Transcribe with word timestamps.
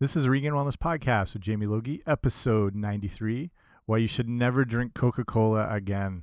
This 0.00 0.14
is 0.14 0.26
a 0.26 0.30
Regained 0.30 0.54
Wellness 0.54 0.76
Podcast 0.76 1.32
with 1.32 1.42
Jamie 1.42 1.66
Logie, 1.66 2.04
episode 2.06 2.76
93 2.76 3.50
Why 3.84 3.98
You 3.98 4.06
Should 4.06 4.28
Never 4.28 4.64
Drink 4.64 4.94
Coca 4.94 5.24
Cola 5.24 5.66
Again. 5.68 6.22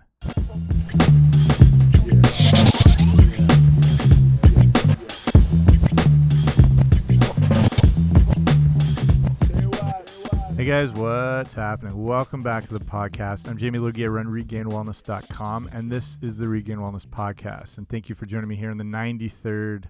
Hey 10.56 10.64
guys, 10.64 10.94
what's 10.94 11.54
happening? 11.54 12.02
Welcome 12.02 12.44
back 12.44 12.66
to 12.68 12.74
the 12.74 12.80
podcast. 12.80 13.50
I'm 13.50 13.58
Jamie 13.58 13.80
Logie. 13.80 14.06
I 14.06 14.08
run 14.08 14.28
regainedwellness.com, 14.28 15.70
and 15.74 15.92
this 15.92 16.18
is 16.22 16.38
the 16.38 16.48
Regained 16.48 16.80
Wellness 16.80 17.06
Podcast. 17.06 17.78
And 17.78 17.90
thank 17.90 18.08
you 18.08 18.16
for 18.16 18.26
joining 18.26 18.48
me 18.48 18.56
here 18.56 18.72
in 18.72 18.78
the 18.78 18.86
93rd 18.86 19.84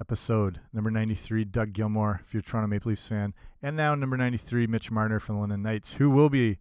episode, 0.00 0.60
number 0.72 0.90
93, 0.90 1.44
Doug 1.44 1.72
Gilmour, 1.72 2.20
if 2.24 2.32
you're 2.32 2.40
a 2.40 2.42
Toronto 2.42 2.68
Maple 2.68 2.90
Leafs 2.90 3.06
fan. 3.06 3.34
And 3.62 3.76
now 3.76 3.94
number 3.94 4.16
93, 4.16 4.66
Mitch 4.66 4.90
Marner 4.90 5.20
from 5.20 5.36
the 5.36 5.40
London 5.40 5.62
Knights, 5.62 5.92
who 5.92 6.10
will 6.10 6.30
be 6.30 6.58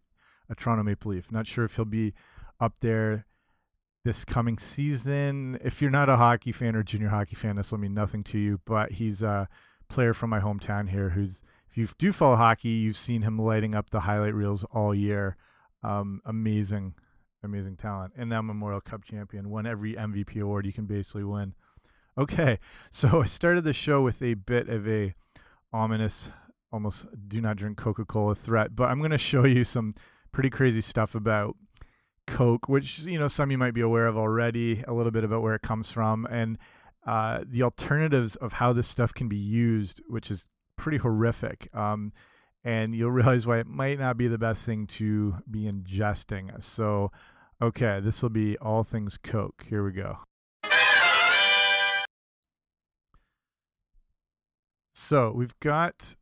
a 0.49 0.55
Toronto 0.55 0.83
Maple 0.83 1.11
Leaf. 1.11 1.31
Not 1.31 1.47
sure 1.47 1.65
if 1.65 1.75
he'll 1.75 1.85
be 1.85 2.13
up 2.59 2.73
there 2.79 3.25
this 4.03 4.25
coming 4.25 4.57
season. 4.57 5.59
If 5.63 5.81
you're 5.81 5.91
not 5.91 6.09
a 6.09 6.15
hockey 6.15 6.51
fan 6.51 6.75
or 6.75 6.83
junior 6.83 7.09
hockey 7.09 7.35
fan, 7.35 7.57
this 7.57 7.71
will 7.71 7.79
mean 7.79 7.93
nothing 7.93 8.23
to 8.25 8.37
you, 8.37 8.59
but 8.65 8.91
he's 8.91 9.21
a 9.21 9.47
player 9.89 10.13
from 10.13 10.29
my 10.29 10.39
hometown 10.39 10.89
here 10.89 11.09
who's 11.09 11.41
if 11.69 11.77
you 11.77 11.87
do 11.99 12.11
follow 12.11 12.35
hockey, 12.35 12.69
you've 12.69 12.97
seen 12.97 13.21
him 13.21 13.37
lighting 13.37 13.75
up 13.75 13.89
the 13.89 13.99
highlight 13.99 14.33
reels 14.33 14.63
all 14.71 14.95
year. 14.95 15.35
Um, 15.83 16.21
amazing, 16.25 16.95
amazing 17.43 17.75
talent. 17.75 18.13
And 18.17 18.29
now 18.29 18.41
Memorial 18.41 18.81
Cup 18.81 19.03
champion, 19.03 19.49
won 19.49 19.67
every 19.67 19.93
MVP 19.93 20.41
award 20.41 20.65
you 20.65 20.73
can 20.73 20.85
basically 20.85 21.23
win. 21.23 21.53
Okay, 22.17 22.57
so 22.91 23.21
I 23.21 23.25
started 23.25 23.63
the 23.63 23.73
show 23.73 24.01
with 24.01 24.21
a 24.21 24.33
bit 24.33 24.69
of 24.69 24.87
a 24.87 25.13
ominous, 25.71 26.29
almost 26.71 27.05
do 27.27 27.41
not 27.41 27.57
drink 27.57 27.77
Coca 27.77 28.05
Cola 28.05 28.35
threat, 28.35 28.75
but 28.75 28.89
I'm 28.89 28.99
going 28.99 29.11
to 29.11 29.17
show 29.17 29.45
you 29.45 29.63
some 29.63 29.95
pretty 30.31 30.49
crazy 30.49 30.81
stuff 30.81 31.15
about 31.15 31.55
Coke, 32.25 32.67
which 32.67 32.99
you 32.99 33.19
know 33.19 33.27
some 33.27 33.51
you 33.51 33.57
might 33.57 33.73
be 33.73 33.81
aware 33.81 34.07
of 34.07 34.17
already, 34.17 34.83
a 34.87 34.93
little 34.93 35.11
bit 35.11 35.23
about 35.23 35.41
where 35.41 35.55
it 35.55 35.61
comes 35.61 35.89
from, 35.89 36.25
and 36.29 36.57
uh, 37.05 37.41
the 37.47 37.63
alternatives 37.63 38.35
of 38.37 38.51
how 38.51 38.73
this 38.73 38.87
stuff 38.87 39.13
can 39.13 39.29
be 39.29 39.37
used, 39.37 40.01
which 40.07 40.29
is 40.29 40.45
pretty 40.75 40.97
horrific. 40.97 41.69
Um, 41.73 42.11
and 42.63 42.93
you'll 42.93 43.11
realize 43.19 43.47
why 43.47 43.59
it 43.59 43.67
might 43.67 43.99
not 43.99 44.17
be 44.17 44.27
the 44.27 44.37
best 44.37 44.65
thing 44.65 44.87
to 44.87 45.35
be 45.49 45.71
ingesting. 45.71 46.61
So, 46.61 47.11
okay, 47.61 48.01
this 48.01 48.21
will 48.21 48.29
be 48.29 48.57
all 48.57 48.83
things 48.83 49.17
Coke. 49.17 49.65
Here 49.69 49.85
we 49.85 49.93
go. 49.93 50.17
So 55.07 55.31
we've 55.31 55.57
got 55.61 56.17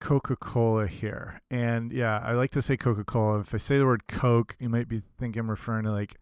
Coca 0.00 0.36
Cola 0.36 0.86
here. 0.86 1.40
And 1.50 1.90
yeah, 1.90 2.22
I 2.24 2.34
like 2.34 2.52
to 2.52 2.62
say 2.62 2.76
Coca 2.76 3.02
Cola. 3.02 3.40
If 3.40 3.52
I 3.52 3.56
say 3.56 3.78
the 3.78 3.84
word 3.84 4.06
Coke, 4.06 4.54
you 4.60 4.68
might 4.68 4.88
be 4.88 5.02
thinking 5.18 5.40
I'm 5.40 5.50
referring 5.50 5.86
to 5.86 5.90
like 5.90 6.14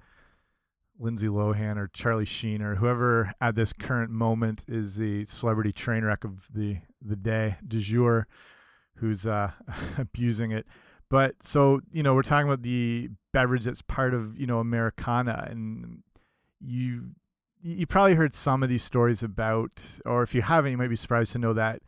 Lindsay 0.99 1.27
Lohan 1.27 1.77
or 1.77 1.89
Charlie 1.89 2.25
Sheen 2.25 2.63
or 2.63 2.77
whoever 2.77 3.35
at 3.39 3.55
this 3.55 3.75
current 3.75 4.11
moment 4.11 4.65
is 4.67 4.97
the 4.97 5.27
celebrity 5.27 5.73
train 5.73 6.05
wreck 6.05 6.25
of 6.25 6.49
the, 6.55 6.79
the 7.03 7.17
day, 7.17 7.57
du 7.69 7.81
jour, 7.81 8.29
who's 8.95 9.27
uh, 9.27 9.51
abusing 9.99 10.53
it. 10.53 10.67
But 11.11 11.43
so, 11.43 11.83
you 11.93 12.03
know, 12.03 12.15
we're 12.15 12.23
talking 12.23 12.49
about 12.49 12.63
the 12.63 13.11
beverage 13.35 13.65
that's 13.65 13.83
part 13.83 14.15
of, 14.15 14.39
you 14.39 14.47
know, 14.47 14.59
Americana. 14.59 15.49
And 15.51 16.03
you 16.63 17.11
you 17.65 17.87
probably 17.87 18.15
heard 18.15 18.35
some 18.35 18.63
of 18.63 18.69
these 18.69 18.83
stories 18.83 19.23
about, 19.23 19.73
or 20.05 20.23
if 20.23 20.35
you 20.35 20.43
haven't, 20.43 20.71
you 20.71 20.79
might 20.79 20.89
be 20.89 20.97
surprised 20.97 21.33
to 21.33 21.39
know 21.39 21.55
that 21.55 21.81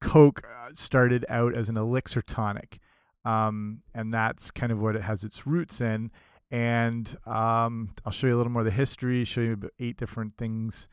Coke 0.00 0.42
uh, 0.44 0.70
started 0.72 1.26
out 1.28 1.54
as 1.54 1.68
an 1.68 1.76
elixir 1.76 2.22
tonic. 2.22 2.78
Um, 3.26 3.82
and 3.94 4.12
that's 4.12 4.50
kind 4.50 4.72
of 4.72 4.80
what 4.80 4.96
it 4.96 5.02
has 5.02 5.22
its 5.22 5.46
roots 5.46 5.82
in. 5.82 6.10
And 6.50 7.14
um, 7.26 7.94
I'll 8.04 8.12
show 8.12 8.28
you 8.28 8.34
a 8.34 8.38
little 8.38 8.50
more 8.50 8.62
of 8.62 8.66
the 8.66 8.72
history, 8.72 9.24
show 9.24 9.42
you 9.42 9.52
about 9.52 9.72
eight 9.78 9.98
different 9.98 10.38
things 10.38 10.88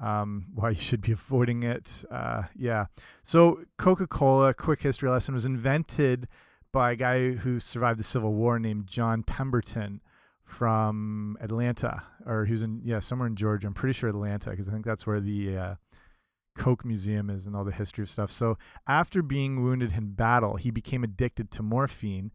um, 0.00 0.46
why 0.54 0.70
you 0.70 0.80
should 0.80 1.00
be 1.00 1.12
avoiding 1.12 1.62
it. 1.62 2.04
Uh, 2.10 2.42
yeah. 2.56 2.86
So, 3.22 3.60
Coca 3.78 4.06
Cola, 4.06 4.54
quick 4.54 4.82
history 4.82 5.08
lesson, 5.08 5.34
was 5.34 5.44
invented 5.44 6.28
by 6.72 6.92
a 6.92 6.96
guy 6.96 7.32
who 7.32 7.60
survived 7.60 7.98
the 7.98 8.04
Civil 8.04 8.34
War 8.34 8.58
named 8.58 8.86
John 8.86 9.22
Pemberton 9.22 10.00
from 10.48 11.36
Atlanta, 11.40 12.02
or 12.26 12.46
was 12.50 12.62
in 12.62 12.80
yeah 12.84 13.00
somewhere 13.00 13.28
in 13.28 13.36
Georgia. 13.36 13.66
I'm 13.66 13.74
pretty 13.74 13.92
sure 13.92 14.08
Atlanta 14.08 14.50
because 14.50 14.68
I 14.68 14.72
think 14.72 14.84
that's 14.84 15.06
where 15.06 15.20
the 15.20 15.56
uh, 15.56 15.74
Coke 16.56 16.84
Museum 16.84 17.30
is 17.30 17.46
and 17.46 17.54
all 17.54 17.64
the 17.64 17.70
history 17.70 18.02
of 18.02 18.10
stuff. 18.10 18.32
So 18.32 18.56
after 18.86 19.22
being 19.22 19.62
wounded 19.62 19.92
in 19.92 20.12
battle, 20.12 20.56
he 20.56 20.70
became 20.70 21.04
addicted 21.04 21.50
to 21.52 21.62
morphine 21.62 22.32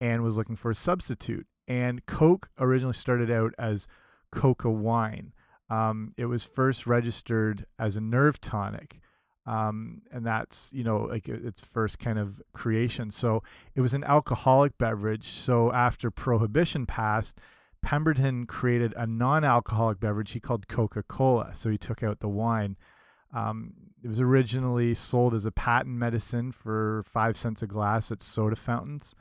and 0.00 0.22
was 0.22 0.36
looking 0.36 0.56
for 0.56 0.70
a 0.70 0.74
substitute. 0.74 1.46
And 1.68 2.04
Coke 2.06 2.48
originally 2.58 2.94
started 2.94 3.30
out 3.30 3.54
as 3.58 3.86
Coca 4.32 4.70
wine. 4.70 5.32
Um, 5.68 6.14
it 6.16 6.24
was 6.24 6.42
first 6.42 6.86
registered 6.86 7.66
as 7.78 7.96
a 7.96 8.00
nerve 8.00 8.40
tonic. 8.40 9.00
Um, 9.46 10.02
and 10.12 10.24
that's 10.24 10.70
you 10.72 10.84
know 10.84 10.98
like 10.98 11.28
its 11.28 11.64
first 11.64 11.98
kind 11.98 12.18
of 12.18 12.42
creation. 12.52 13.10
So 13.10 13.42
it 13.74 13.80
was 13.80 13.94
an 13.94 14.04
alcoholic 14.04 14.76
beverage. 14.78 15.28
So 15.28 15.72
after 15.72 16.10
prohibition 16.10 16.86
passed, 16.86 17.40
Pemberton 17.82 18.46
created 18.46 18.92
a 18.96 19.06
non-alcoholic 19.06 19.98
beverage 19.98 20.32
he 20.32 20.40
called 20.40 20.68
Coca-Cola. 20.68 21.54
So 21.54 21.70
he 21.70 21.78
took 21.78 22.02
out 22.02 22.20
the 22.20 22.28
wine. 22.28 22.76
Um, 23.32 23.72
it 24.02 24.08
was 24.08 24.20
originally 24.20 24.94
sold 24.94 25.34
as 25.34 25.46
a 25.46 25.52
patent 25.52 25.94
medicine 25.94 26.52
for 26.52 27.02
five 27.06 27.36
cents 27.36 27.62
a 27.62 27.66
glass 27.66 28.10
at 28.10 28.22
soda 28.22 28.56
fountains. 28.56 29.14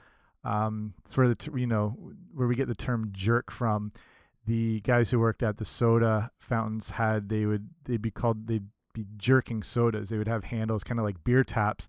Um, 0.43 0.93
it's 1.05 1.17
where 1.17 1.27
the 1.27 1.51
you 1.55 1.67
know 1.67 1.97
where 2.33 2.47
we 2.47 2.55
get 2.55 2.67
the 2.67 2.75
term 2.75 3.09
jerk 3.11 3.51
from. 3.51 3.91
The 4.45 4.79
guys 4.81 5.09
who 5.09 5.19
worked 5.19 5.43
at 5.43 5.57
the 5.57 5.65
soda 5.65 6.31
fountains 6.39 6.89
had 6.89 7.29
they 7.29 7.45
would 7.45 7.69
they'd 7.83 8.01
be 8.01 8.11
called 8.11 8.47
they'd 8.47 8.65
be 8.93 9.05
jerking 9.17 9.63
sodas. 9.63 10.09
They 10.09 10.17
would 10.17 10.27
have 10.27 10.43
handles 10.45 10.83
kind 10.83 10.99
of 10.99 11.05
like 11.05 11.23
beer 11.23 11.43
taps, 11.43 11.87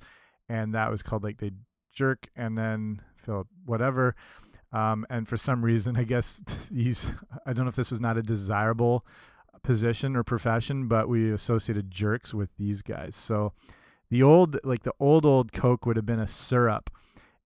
and 0.48 0.74
that 0.74 0.90
was 0.90 1.02
called 1.02 1.24
like 1.24 1.38
they 1.38 1.52
jerk 1.92 2.28
and 2.36 2.56
then 2.56 3.02
fill 3.16 3.46
whatever. 3.64 4.14
Um, 4.72 5.04
and 5.10 5.26
for 5.26 5.36
some 5.36 5.64
reason, 5.64 5.96
I 5.96 6.04
guess 6.04 6.40
these 6.70 7.10
I 7.46 7.52
don't 7.52 7.64
know 7.64 7.70
if 7.70 7.76
this 7.76 7.90
was 7.90 8.00
not 8.00 8.16
a 8.16 8.22
desirable 8.22 9.04
position 9.62 10.16
or 10.16 10.22
profession, 10.22 10.88
but 10.88 11.08
we 11.08 11.32
associated 11.32 11.90
jerks 11.90 12.32
with 12.32 12.50
these 12.56 12.82
guys. 12.82 13.16
So 13.16 13.52
the 14.10 14.22
old 14.22 14.58
like 14.64 14.82
the 14.82 14.94
old 15.00 15.24
old 15.26 15.52
Coke 15.52 15.86
would 15.86 15.96
have 15.96 16.06
been 16.06 16.20
a 16.20 16.26
syrup, 16.26 16.90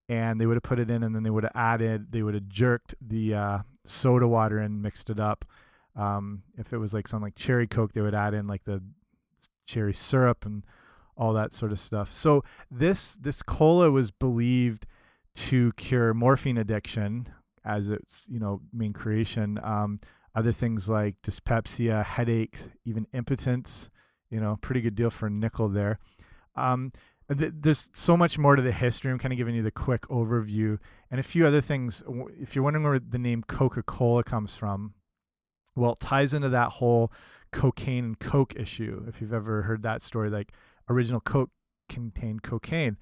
and 0.09 0.41
they 0.41 0.47
would 0.47 0.56
have 0.56 0.62
put 0.62 0.78
it 0.78 0.91
in, 0.91 1.03
and 1.03 1.15
then 1.15 1.22
they 1.22 1.31
would 1.31 1.44
have 1.44 1.53
added 1.54 2.12
they 2.12 2.22
would 2.22 2.34
have 2.34 2.48
jerked 2.48 2.94
the 3.00 3.34
uh, 3.34 3.59
soda 3.86 4.28
water 4.28 4.59
and 4.59 4.82
mixed 4.82 5.10
it 5.10 5.21
up. 5.21 5.44
Um, 5.97 6.42
if 6.59 6.72
it 6.72 6.78
was 6.78 6.92
like 6.92 7.06
something 7.06 7.25
like 7.25 7.36
cherry 7.36 7.66
Coke, 7.66 7.92
they 7.92 8.00
would 8.00 8.15
add 8.15 8.34
in 8.34 8.47
like 8.47 8.65
the 8.65 8.82
cherry 9.67 9.95
syrup 9.95 10.45
and 10.45 10.65
all 11.17 11.33
that 11.33 11.53
sort 11.53 11.73
of 11.73 11.79
stuff. 11.79 12.13
So 12.13 12.43
this 12.71 13.15
this 13.15 13.43
cola 13.43 13.91
was 13.91 14.11
believed 14.11 14.87
to 15.37 15.73
cure 15.73 16.15
morphine 16.15 16.59
addiction 16.59 17.29
as 17.65 17.91
its 17.91 18.27
you 18.29 18.39
know 18.39 18.61
main 18.73 18.93
creation. 18.93 19.59
Um, 19.63 19.99
other 20.35 20.53
things 20.53 20.89
like 20.89 21.17
dyspepsia, 21.23 22.03
headache, 22.03 22.59
even 22.85 23.07
impotence. 23.13 23.91
You 24.31 24.41
know, 24.41 24.59
pretty 24.61 24.81
good 24.81 24.97
deal 24.97 25.11
for 25.11 25.27
a 25.27 25.31
nickel 25.31 25.69
there. 25.69 25.99
Um, 26.57 26.93
th 27.29 27.53
there's 27.55 27.89
so 27.93 28.17
much 28.17 28.37
more 28.37 28.57
to 28.57 28.63
the 28.63 28.73
history. 28.73 29.11
I'm 29.11 29.19
kind 29.19 29.33
of 29.33 29.39
giving 29.39 29.55
you 29.55 29.63
the 29.63 29.71
quick 29.71 30.03
overview 30.09 30.79
and 31.11 31.21
a 31.21 31.23
few 31.23 31.47
other 31.47 31.61
things. 31.61 32.03
If 32.41 32.55
you're 32.55 32.65
wondering 32.65 32.85
where 32.85 32.99
the 32.99 33.19
name 33.19 33.45
Coca-Cola 33.47 34.25
comes 34.25 34.57
from, 34.57 34.95
well, 35.77 35.93
it 35.93 36.01
ties 36.01 36.35
into 36.35 36.49
that 36.51 36.71
whole 36.71 37.13
cocaine 37.54 38.04
and 38.04 38.19
coke 38.19 38.54
issue. 38.56 39.04
If 39.09 39.20
you've 39.20 39.32
ever 39.32 39.62
heard 39.62 39.82
that 39.82 40.03
story, 40.03 40.28
like 40.28 40.53
original 40.91 41.20
Coke 41.20 41.50
contained 41.88 42.42
cocaine. 42.42 42.98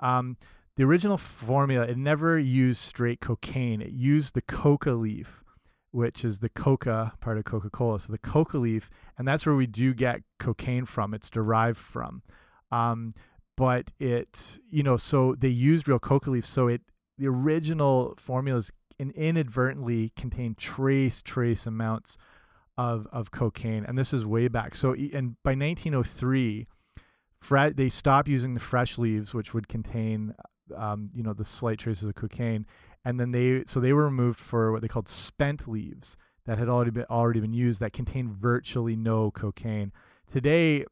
Um, 0.00 0.36
the 0.76 0.84
original 0.84 1.16
formula, 1.16 1.86
it 1.86 1.96
never 1.96 2.38
used 2.38 2.80
straight 2.80 3.20
cocaine. 3.20 3.80
It 3.80 3.92
used 3.92 4.34
the 4.34 4.42
coca 4.42 4.90
leaf, 4.90 5.42
which 5.92 6.24
is 6.24 6.38
the 6.38 6.50
coca 6.50 7.12
part 7.20 7.38
of 7.38 7.44
Coca 7.44 7.70
Cola. 7.70 7.98
So 7.98 8.12
the 8.12 8.18
coca 8.18 8.58
leaf, 8.58 8.90
and 9.16 9.26
that's 9.26 9.46
where 9.46 9.54
we 9.54 9.66
do 9.66 9.94
get 9.94 10.20
cocaine 10.38 10.84
from. 10.84 11.14
It's 11.14 11.30
derived 11.30 11.78
from. 11.78 12.22
Um, 12.70 13.14
but 13.56 13.90
it, 14.00 14.58
you 14.70 14.82
know, 14.82 14.96
so 14.98 15.34
they 15.38 15.48
used 15.48 15.88
real 15.88 15.98
coca 15.98 16.30
leaf. 16.30 16.44
So 16.44 16.68
it, 16.68 16.82
the 17.16 17.28
original 17.28 18.14
formulas 18.18 18.70
inadvertently 18.98 20.12
contain 20.16 20.54
trace, 20.56 21.22
trace 21.22 21.66
amounts 21.66 22.18
of 22.76 23.06
of 23.12 23.30
cocaine, 23.30 23.84
and 23.84 23.96
this 23.96 24.12
is 24.12 24.24
way 24.24 24.48
back. 24.48 24.74
So, 24.74 24.92
and 24.92 25.36
by 25.42 25.54
1903, 25.54 26.66
they 27.74 27.88
stopped 27.88 28.28
using 28.28 28.54
the 28.54 28.60
fresh 28.60 28.98
leaves, 28.98 29.34
which 29.34 29.54
would 29.54 29.68
contain, 29.68 30.34
um, 30.76 31.10
you 31.14 31.22
know, 31.22 31.32
the 31.32 31.44
slight 31.44 31.78
traces 31.78 32.08
of 32.08 32.14
cocaine, 32.14 32.66
and 33.04 33.18
then 33.18 33.30
they 33.30 33.64
so 33.66 33.80
they 33.80 33.92
were 33.92 34.04
removed 34.04 34.38
for 34.38 34.72
what 34.72 34.82
they 34.82 34.88
called 34.88 35.08
spent 35.08 35.68
leaves 35.68 36.16
that 36.46 36.58
had 36.58 36.68
already 36.68 36.90
been 36.90 37.06
already 37.10 37.40
been 37.40 37.52
used 37.52 37.80
that 37.80 37.92
contained 37.92 38.32
virtually 38.32 38.96
no 38.96 39.30
cocaine. 39.30 39.92
Today, 40.32 40.84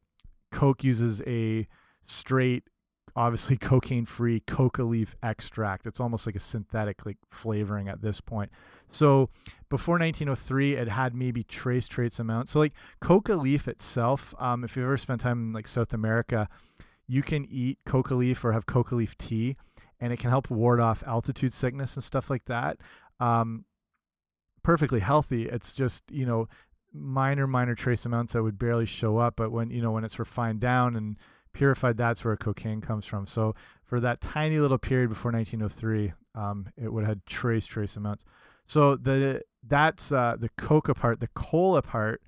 Coke 0.51 0.83
uses 0.83 1.21
a 1.27 1.67
straight 2.03 2.63
obviously 3.15 3.57
cocaine 3.69 4.05
free 4.05 4.41
coca 4.41 4.83
leaf 4.83 5.15
extract. 5.23 5.85
It's 5.85 5.99
almost 5.99 6.25
like 6.25 6.35
a 6.35 6.39
synthetic 6.39 7.05
like 7.05 7.17
flavoring 7.31 7.87
at 7.89 8.01
this 8.01 8.21
point. 8.21 8.51
So 8.91 9.29
before 9.69 9.97
1903, 9.97 10.75
it 10.75 10.87
had 10.87 11.15
maybe 11.15 11.43
trace 11.43 11.87
trace 11.87 12.19
amounts. 12.19 12.51
So 12.51 12.59
like 12.59 12.73
coca 13.01 13.35
leaf 13.35 13.67
itself, 13.67 14.33
um, 14.39 14.63
if 14.63 14.75
you've 14.75 14.85
ever 14.85 14.97
spent 14.97 15.21
time 15.21 15.47
in 15.47 15.53
like 15.53 15.67
South 15.67 15.93
America, 15.93 16.47
you 17.07 17.21
can 17.21 17.45
eat 17.49 17.79
coca 17.85 18.15
leaf 18.15 18.43
or 18.45 18.51
have 18.51 18.65
coca 18.65 18.95
leaf 18.95 19.17
tea, 19.17 19.57
and 19.99 20.13
it 20.13 20.19
can 20.19 20.29
help 20.29 20.49
ward 20.49 20.79
off 20.79 21.03
altitude 21.05 21.53
sickness 21.53 21.95
and 21.95 22.03
stuff 22.03 22.29
like 22.29 22.45
that. 22.45 22.77
Um, 23.19 23.65
perfectly 24.63 24.99
healthy. 24.99 25.47
It's 25.47 25.73
just 25.73 26.03
you 26.11 26.25
know 26.25 26.47
minor 26.93 27.47
minor 27.47 27.75
trace 27.75 28.05
amounts 28.05 28.33
that 28.33 28.43
would 28.43 28.59
barely 28.59 28.85
show 28.85 29.17
up, 29.17 29.35
but 29.35 29.51
when 29.51 29.69
you 29.69 29.81
know 29.81 29.91
when 29.91 30.03
it's 30.03 30.19
refined 30.19 30.59
down 30.59 30.95
and 30.95 31.17
purified, 31.53 31.97
that's 31.97 32.23
where 32.25 32.35
cocaine 32.35 32.81
comes 32.81 33.05
from. 33.05 33.27
So 33.27 33.55
for 33.85 33.99
that 33.99 34.21
tiny 34.21 34.59
little 34.59 34.77
period 34.77 35.09
before 35.09 35.31
1903, 35.31 36.13
um, 36.35 36.67
it 36.77 36.91
would 36.91 37.03
have 37.03 37.09
had 37.09 37.25
trace 37.25 37.65
trace 37.65 37.95
amounts. 37.95 38.25
So 38.65 38.95
the 38.95 39.41
that's 39.67 40.11
uh, 40.11 40.35
the 40.39 40.49
coca 40.57 40.93
part. 40.93 41.19
The 41.19 41.27
cola 41.29 41.81
part 41.81 42.21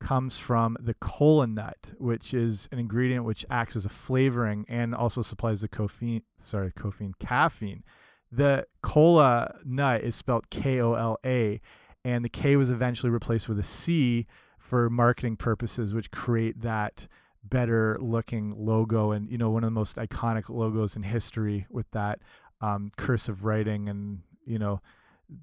comes 0.00 0.36
from 0.36 0.76
the 0.80 0.94
cola 0.94 1.46
nut, 1.46 1.92
which 1.98 2.34
is 2.34 2.68
an 2.72 2.78
ingredient 2.78 3.24
which 3.24 3.46
acts 3.50 3.76
as 3.76 3.86
a 3.86 3.90
flavoring 3.90 4.64
and 4.68 4.94
also 4.94 5.22
supplies 5.22 5.60
the 5.60 5.68
caffeine. 5.68 6.22
Sorry, 6.38 6.72
caffeine, 6.72 7.14
caffeine. 7.20 7.84
The 8.30 8.66
cola 8.82 9.54
nut 9.64 10.02
is 10.02 10.16
spelled 10.16 10.48
K 10.50 10.80
O 10.80 10.94
L 10.94 11.18
A, 11.24 11.60
and 12.04 12.24
the 12.24 12.30
K 12.30 12.56
was 12.56 12.70
eventually 12.70 13.10
replaced 13.10 13.48
with 13.48 13.58
a 13.58 13.64
C 13.64 14.26
for 14.58 14.88
marketing 14.88 15.36
purposes, 15.36 15.94
which 15.94 16.10
create 16.10 16.60
that 16.62 17.06
better 17.44 17.98
looking 18.00 18.54
logo 18.56 19.10
and 19.10 19.28
you 19.28 19.36
know 19.36 19.50
one 19.50 19.64
of 19.64 19.68
the 19.68 19.72
most 19.72 19.96
iconic 19.96 20.48
logos 20.48 20.96
in 20.96 21.02
history 21.02 21.66
with 21.70 21.90
that 21.90 22.20
um, 22.60 22.90
cursive 22.96 23.44
writing 23.44 23.88
and 23.88 24.20
you 24.46 24.58
know 24.58 24.80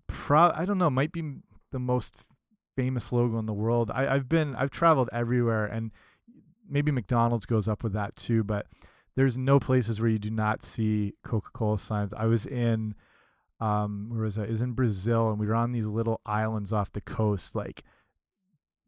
pro 0.07 0.51
I 0.54 0.66
don't 0.66 0.78
know 0.78 0.90
might 0.90 1.12
be 1.12 1.36
the 1.72 1.80
most 1.80 2.16
famous 2.75 3.12
logo 3.12 3.38
in 3.40 3.46
the 3.46 3.54
world. 3.54 3.92
I, 3.94 4.07
I've 4.07 4.30
been 4.30 4.56
I've 4.56 4.72
traveled 4.72 5.10
everywhere 5.12 5.66
and 5.66 5.92
maybe 6.69 6.92
McDonald's 6.92 7.46
goes 7.46 7.68
up 7.68 7.84
with 7.84 7.94
that 7.94 8.16
too, 8.16 8.44
but 8.44 8.68
there's 9.16 9.38
no 9.38 9.60
places 9.60 10.00
where 10.00 10.10
you 10.10 10.19
do 10.19 10.31
not 10.31 10.63
see 10.63 11.13
Coca-Cola 11.25 11.78
signs. 11.78 12.13
I 12.13 12.25
was 12.25 12.45
in 12.45 12.95
um 13.60 14.10
where 14.10 14.24
was 14.24 14.40
I? 14.40 14.45
Is 14.45 14.62
in 14.62 14.72
Brazil 14.72 15.30
and 15.30 15.40
we 15.40 15.48
were 15.48 15.56
on 15.56 15.74
these 15.74 15.86
little 15.86 16.22
islands 16.25 16.72
off 16.72 16.92
the 16.94 17.02
coast 17.02 17.56
like 17.56 17.84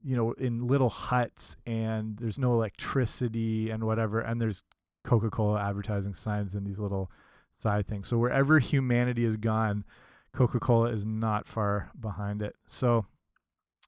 you 0.04 0.16
know 0.16 0.32
in 0.34 0.68
little 0.68 0.90
huts 0.90 1.56
and 1.66 2.18
there's 2.18 2.40
no 2.40 2.54
electricity 2.54 3.70
and 3.70 3.84
whatever 3.84 4.20
and 4.20 4.42
there's 4.42 4.64
Coca-Cola 5.04 5.60
advertising 5.60 6.14
signs 6.14 6.56
and 6.56 6.66
these 6.66 6.80
little 6.80 7.12
side 7.60 7.88
things. 7.88 8.08
So 8.08 8.18
wherever 8.18 8.60
humanity 8.60 9.24
has 9.26 9.38
gone, 9.38 9.84
Coca-Cola 10.34 10.90
is 10.92 11.06
not 11.06 11.48
far 11.48 11.90
behind 12.00 12.42
it. 12.42 12.56
So 12.68 13.06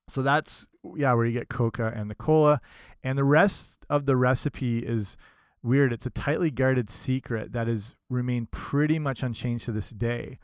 so 0.10 0.22
that's 0.22 0.68
yeah 0.96 1.14
where 1.14 1.26
you 1.26 1.32
get 1.32 1.50
coca 1.50 1.94
and 1.96 2.10
the 2.10 2.16
cola 2.16 2.60
and 3.04 3.18
the 3.18 3.24
rest 3.24 3.86
of 3.90 4.06
the 4.06 4.16
recipe 4.16 4.80
is 4.80 5.16
weird 5.62 5.94
it's 5.94 6.06
a 6.06 6.10
tightly 6.10 6.52
guarded 6.52 6.90
secret 6.90 7.54
that 7.54 7.68
has 7.68 7.96
remained 8.10 8.52
pretty 8.52 9.00
much 9.00 9.24
unchanged 9.24 9.66
to 9.66 9.72
this 9.72 9.92
day 9.92 10.38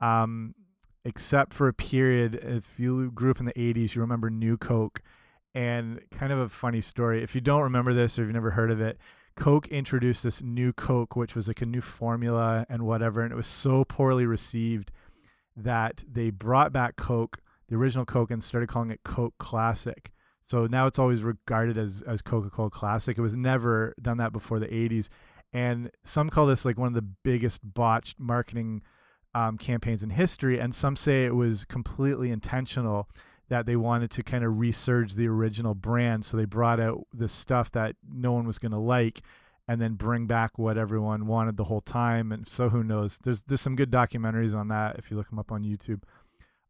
um, 0.00 0.54
except 1.04 1.52
for 1.52 1.68
a 1.68 1.72
period 1.72 2.34
if 2.36 2.78
you 2.78 3.10
grew 3.12 3.30
up 3.30 3.40
in 3.40 3.46
the 3.46 3.52
80s 3.52 3.94
you 3.94 4.00
remember 4.00 4.30
new 4.30 4.56
coke 4.56 5.02
and 5.54 6.00
kind 6.10 6.32
of 6.32 6.38
a 6.38 6.48
funny 6.48 6.80
story 6.80 7.22
if 7.22 7.34
you 7.34 7.40
don't 7.40 7.62
remember 7.62 7.94
this 7.94 8.18
or 8.18 8.22
you've 8.22 8.32
never 8.32 8.50
heard 8.50 8.70
of 8.70 8.80
it 8.80 8.98
coke 9.36 9.68
introduced 9.68 10.22
this 10.22 10.42
new 10.42 10.72
coke 10.72 11.16
which 11.16 11.34
was 11.34 11.48
like 11.48 11.62
a 11.62 11.66
new 11.66 11.80
formula 11.80 12.66
and 12.68 12.82
whatever 12.82 13.22
and 13.22 13.32
it 13.32 13.36
was 13.36 13.46
so 13.46 13.84
poorly 13.84 14.26
received 14.26 14.92
that 15.56 16.02
they 16.10 16.30
brought 16.30 16.72
back 16.72 16.96
coke 16.96 17.38
the 17.68 17.76
original 17.76 18.04
Coke 18.04 18.30
and 18.30 18.42
started 18.42 18.68
calling 18.68 18.90
it 18.90 19.00
Coke 19.04 19.34
Classic. 19.38 20.10
So 20.46 20.66
now 20.66 20.86
it's 20.86 20.98
always 20.98 21.22
regarded 21.22 21.76
as 21.76 22.02
as 22.06 22.22
Coca-Cola 22.22 22.70
Classic. 22.70 23.16
It 23.16 23.20
was 23.20 23.36
never 23.36 23.94
done 24.00 24.16
that 24.18 24.32
before 24.32 24.58
the 24.58 24.66
80s. 24.66 25.08
And 25.52 25.90
some 26.04 26.30
call 26.30 26.46
this 26.46 26.64
like 26.64 26.78
one 26.78 26.88
of 26.88 26.94
the 26.94 27.02
biggest 27.02 27.60
botched 27.62 28.18
marketing 28.18 28.82
um, 29.38 29.56
campaigns 29.56 30.02
in 30.02 30.10
history. 30.10 30.58
And 30.58 30.74
some 30.74 30.96
say 30.96 31.24
it 31.24 31.34
was 31.34 31.64
completely 31.64 32.30
intentional 32.30 33.08
that 33.48 33.66
they 33.66 33.76
wanted 33.76 34.10
to 34.10 34.22
kind 34.22 34.44
of 34.44 34.54
resurge 34.54 35.14
the 35.14 35.28
original 35.28 35.74
brand. 35.74 36.24
So 36.24 36.36
they 36.36 36.44
brought 36.44 36.80
out 36.80 37.06
the 37.14 37.28
stuff 37.28 37.70
that 37.72 37.94
no 38.10 38.32
one 38.32 38.46
was 38.46 38.58
going 38.58 38.72
to 38.72 38.78
like 38.78 39.22
and 39.68 39.80
then 39.80 39.94
bring 39.94 40.26
back 40.26 40.58
what 40.58 40.76
everyone 40.76 41.26
wanted 41.26 41.56
the 41.56 41.64
whole 41.64 41.80
time. 41.80 42.32
And 42.32 42.48
so 42.48 42.68
who 42.68 42.82
knows? 42.82 43.18
There's 43.22 43.42
there's 43.42 43.60
some 43.60 43.76
good 43.76 43.90
documentaries 43.90 44.56
on 44.56 44.68
that 44.68 44.98
if 44.98 45.10
you 45.10 45.16
look 45.16 45.30
them 45.30 45.38
up 45.38 45.52
on 45.52 45.62
YouTube. 45.62 46.02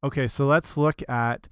Okay, 0.04 0.28
so 0.28 0.46
let's 0.46 0.76
look 0.76 1.02
at 1.08 1.48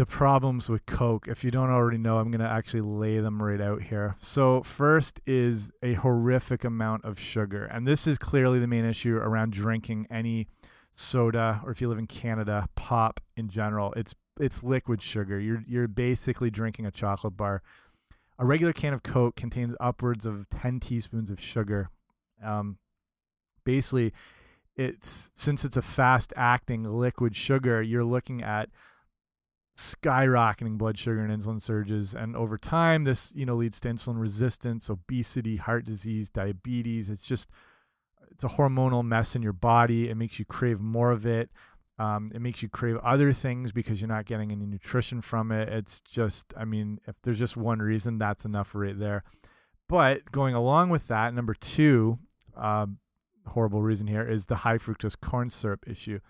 the 0.00 0.06
problems 0.06 0.70
with 0.70 0.86
Coke. 0.86 1.28
If 1.28 1.44
you 1.44 1.50
don't 1.50 1.68
already 1.68 1.98
know, 1.98 2.16
I'm 2.16 2.30
going 2.30 2.40
to 2.40 2.48
actually 2.48 2.80
lay 2.80 3.18
them 3.18 3.42
right 3.42 3.60
out 3.60 3.82
here. 3.82 4.16
So, 4.18 4.62
first 4.62 5.20
is 5.26 5.70
a 5.82 5.92
horrific 5.92 6.64
amount 6.64 7.04
of 7.04 7.20
sugar. 7.20 7.66
And 7.66 7.86
this 7.86 8.06
is 8.06 8.16
clearly 8.16 8.60
the 8.60 8.66
main 8.66 8.86
issue 8.86 9.16
around 9.16 9.52
drinking 9.52 10.06
any 10.10 10.48
soda 10.94 11.60
or 11.66 11.70
if 11.70 11.82
you 11.82 11.88
live 11.90 11.98
in 11.98 12.06
Canada, 12.06 12.66
pop 12.76 13.20
in 13.36 13.50
general. 13.50 13.92
It's 13.92 14.14
it's 14.40 14.62
liquid 14.62 15.02
sugar. 15.02 15.38
You're 15.38 15.62
you're 15.66 15.86
basically 15.86 16.50
drinking 16.50 16.86
a 16.86 16.90
chocolate 16.90 17.36
bar. 17.36 17.60
A 18.38 18.46
regular 18.46 18.72
can 18.72 18.94
of 18.94 19.02
Coke 19.02 19.36
contains 19.36 19.74
upwards 19.80 20.24
of 20.24 20.48
10 20.48 20.80
teaspoons 20.80 21.30
of 21.30 21.38
sugar. 21.42 21.90
Um, 22.42 22.78
basically, 23.64 24.14
it's 24.76 25.30
since 25.34 25.62
it's 25.66 25.76
a 25.76 25.82
fast 25.82 26.32
acting 26.36 26.84
liquid 26.84 27.36
sugar, 27.36 27.82
you're 27.82 28.02
looking 28.02 28.42
at 28.42 28.70
skyrocketing 29.80 30.76
blood 30.76 30.98
sugar 30.98 31.24
and 31.24 31.32
insulin 31.32 31.60
surges 31.60 32.14
and 32.14 32.36
over 32.36 32.58
time 32.58 33.04
this 33.04 33.32
you 33.34 33.46
know 33.46 33.56
leads 33.56 33.80
to 33.80 33.88
insulin 33.88 34.20
resistance 34.20 34.90
obesity 34.90 35.56
heart 35.56 35.84
disease 35.84 36.28
diabetes. 36.28 37.08
It's 37.08 37.26
just 37.26 37.48
it's 38.30 38.44
a 38.44 38.48
hormonal 38.48 39.04
mess 39.04 39.34
in 39.34 39.42
your 39.42 39.52
body. 39.52 40.08
It 40.10 40.16
makes 40.16 40.38
you 40.38 40.44
crave 40.44 40.80
more 40.80 41.10
of 41.10 41.26
it. 41.26 41.50
Um, 41.98 42.30
it 42.34 42.40
makes 42.40 42.62
you 42.62 42.68
crave 42.68 42.96
other 42.98 43.32
things 43.32 43.72
because 43.72 44.00
you're 44.00 44.08
not 44.08 44.24
getting 44.24 44.52
any 44.52 44.66
nutrition 44.66 45.20
from 45.20 45.50
it. 45.50 45.68
It's 45.68 46.00
just 46.02 46.52
i 46.56 46.64
mean 46.64 47.00
if 47.06 47.16
there's 47.22 47.38
just 47.38 47.56
one 47.56 47.78
reason 47.78 48.18
that's 48.18 48.44
enough 48.44 48.74
right 48.74 48.98
there. 48.98 49.24
But 49.88 50.30
going 50.30 50.54
along 50.54 50.90
with 50.90 51.08
that 51.08 51.32
number 51.34 51.54
two 51.54 52.18
um, 52.56 52.98
horrible 53.46 53.82
reason 53.82 54.06
here 54.06 54.28
is 54.28 54.46
the 54.46 54.56
high 54.56 54.78
fructose 54.78 55.18
corn 55.20 55.50
syrup 55.50 55.84
issue. 55.86 56.20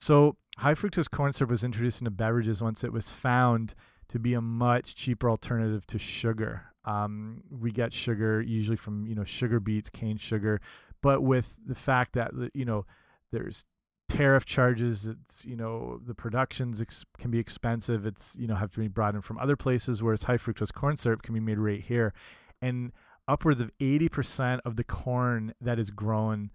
So, 0.00 0.36
high 0.58 0.74
fructose 0.74 1.10
corn 1.10 1.32
syrup 1.32 1.50
was 1.50 1.64
introduced 1.64 2.00
into 2.00 2.10
beverages 2.10 2.62
once 2.62 2.84
it 2.84 2.92
was 2.92 3.10
found 3.10 3.74
to 4.08 4.18
be 4.18 4.34
a 4.34 4.40
much 4.40 4.94
cheaper 4.94 5.28
alternative 5.28 5.86
to 5.88 5.98
sugar. 5.98 6.62
Um, 6.84 7.42
we 7.50 7.72
get 7.72 7.92
sugar 7.92 8.40
usually 8.40 8.76
from 8.76 9.06
you 9.06 9.14
know 9.14 9.24
sugar 9.24 9.58
beets, 9.58 9.90
cane 9.90 10.18
sugar, 10.18 10.60
but 11.02 11.22
with 11.22 11.56
the 11.66 11.74
fact 11.74 12.12
that 12.14 12.32
you 12.54 12.64
know 12.64 12.86
there's 13.32 13.64
tariff 14.08 14.44
charges, 14.44 15.06
it's 15.06 15.44
you 15.44 15.56
know 15.56 16.00
the 16.06 16.14
productions 16.14 16.82
can 17.18 17.30
be 17.30 17.38
expensive. 17.38 18.06
It's 18.06 18.36
you 18.38 18.46
know 18.46 18.54
have 18.54 18.70
to 18.72 18.80
be 18.80 18.88
brought 18.88 19.14
in 19.14 19.20
from 19.20 19.38
other 19.38 19.56
places, 19.56 20.02
whereas 20.02 20.22
high 20.22 20.36
fructose 20.36 20.72
corn 20.72 20.96
syrup 20.96 21.22
can 21.22 21.34
be 21.34 21.40
made 21.40 21.58
right 21.58 21.80
here, 21.80 22.14
and 22.62 22.92
upwards 23.28 23.60
of 23.60 23.72
80% 23.80 24.60
of 24.64 24.76
the 24.76 24.84
corn 24.84 25.52
that 25.60 25.80
is 25.80 25.90
grown 25.90 26.50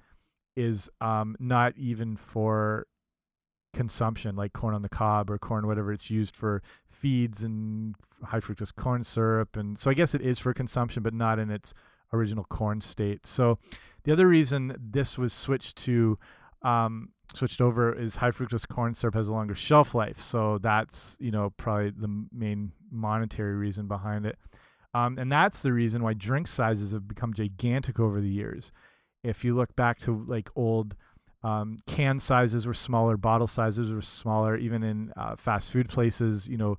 is 0.55 0.89
um, 1.01 1.35
not 1.39 1.73
even 1.77 2.15
for 2.15 2.87
consumption, 3.73 4.35
like 4.35 4.53
corn 4.53 4.75
on 4.75 4.81
the 4.81 4.89
cob 4.89 5.29
or 5.29 5.37
corn, 5.37 5.67
whatever. 5.67 5.91
It's 5.91 6.09
used 6.09 6.35
for 6.35 6.61
feeds 6.89 7.43
and 7.43 7.95
high 8.23 8.39
fructose 8.39 8.75
corn 8.75 9.03
syrup. 9.03 9.57
And 9.57 9.77
so 9.77 9.89
I 9.89 9.93
guess 9.93 10.13
it 10.13 10.21
is 10.21 10.39
for 10.39 10.53
consumption, 10.53 11.03
but 11.03 11.13
not 11.13 11.39
in 11.39 11.49
its 11.49 11.73
original 12.13 12.45
corn 12.45 12.81
state. 12.81 13.25
So 13.25 13.57
the 14.03 14.11
other 14.11 14.27
reason 14.27 14.75
this 14.79 15.17
was 15.17 15.33
switched 15.33 15.77
to 15.85 16.17
um, 16.63 17.09
switched 17.33 17.61
over 17.61 17.93
is 17.93 18.17
high 18.17 18.31
fructose 18.31 18.67
corn 18.67 18.93
syrup 18.93 19.15
has 19.15 19.29
a 19.29 19.33
longer 19.33 19.55
shelf 19.55 19.95
life. 19.95 20.19
So 20.21 20.59
that's, 20.59 21.15
you 21.19 21.31
know, 21.31 21.51
probably 21.57 21.91
the 21.91 22.25
main 22.31 22.71
monetary 22.91 23.55
reason 23.55 23.87
behind 23.87 24.25
it. 24.25 24.37
Um, 24.93 25.17
and 25.17 25.31
that's 25.31 25.61
the 25.61 25.71
reason 25.71 26.03
why 26.03 26.13
drink 26.13 26.47
sizes 26.47 26.91
have 26.91 27.07
become 27.07 27.33
gigantic 27.33 27.99
over 27.99 28.19
the 28.19 28.29
years. 28.29 28.71
If 29.23 29.45
you 29.45 29.55
look 29.55 29.75
back 29.75 29.99
to 29.99 30.25
like 30.27 30.49
old 30.55 30.95
um, 31.43 31.77
can 31.87 32.19
sizes 32.19 32.67
were 32.67 32.73
smaller, 32.73 33.17
bottle 33.17 33.47
sizes 33.47 33.91
were 33.91 34.01
smaller, 34.01 34.57
even 34.57 34.83
in 34.83 35.11
uh, 35.17 35.35
fast 35.35 35.71
food 35.71 35.89
places, 35.89 36.47
you 36.47 36.57
know, 36.57 36.77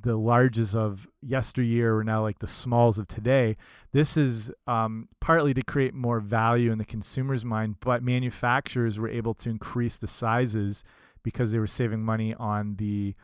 the 0.00 0.16
larges 0.16 0.76
of 0.76 1.08
yesteryear 1.22 1.96
are 1.96 2.04
now 2.04 2.22
like 2.22 2.38
the 2.38 2.46
smalls 2.46 2.98
of 2.98 3.08
today. 3.08 3.56
This 3.92 4.16
is 4.16 4.50
um, 4.66 5.08
partly 5.20 5.54
to 5.54 5.62
create 5.62 5.94
more 5.94 6.20
value 6.20 6.70
in 6.70 6.78
the 6.78 6.84
consumer's 6.84 7.44
mind, 7.44 7.76
but 7.80 8.02
manufacturers 8.02 8.98
were 8.98 9.08
able 9.08 9.34
to 9.34 9.50
increase 9.50 9.96
the 9.96 10.06
sizes 10.06 10.84
because 11.22 11.50
they 11.50 11.58
were 11.58 11.66
saving 11.66 12.02
money 12.02 12.34
on 12.34 12.76
the 12.76 13.14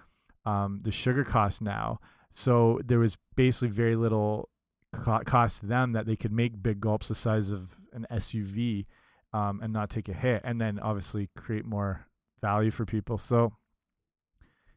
um, 0.46 0.80
the 0.82 0.90
sugar 0.90 1.24
cost 1.24 1.62
now. 1.62 2.00
So 2.32 2.80
there 2.84 2.98
was 2.98 3.16
basically 3.36 3.68
very 3.68 3.96
little 3.96 4.48
co 5.04 5.20
cost 5.24 5.60
to 5.60 5.66
them 5.66 5.92
that 5.92 6.06
they 6.06 6.16
could 6.16 6.32
make 6.32 6.60
big 6.60 6.80
gulps 6.80 7.08
the 7.08 7.14
size 7.14 7.50
of 7.50 7.70
an 7.92 8.06
SUV 8.10 8.86
um, 9.34 9.60
and 9.62 9.72
not 9.72 9.90
take 9.90 10.08
a 10.08 10.12
hit, 10.14 10.40
and 10.44 10.60
then 10.60 10.78
obviously 10.78 11.28
create 11.36 11.66
more 11.66 12.06
value 12.40 12.70
for 12.70 12.86
people. 12.86 13.18
So 13.18 13.52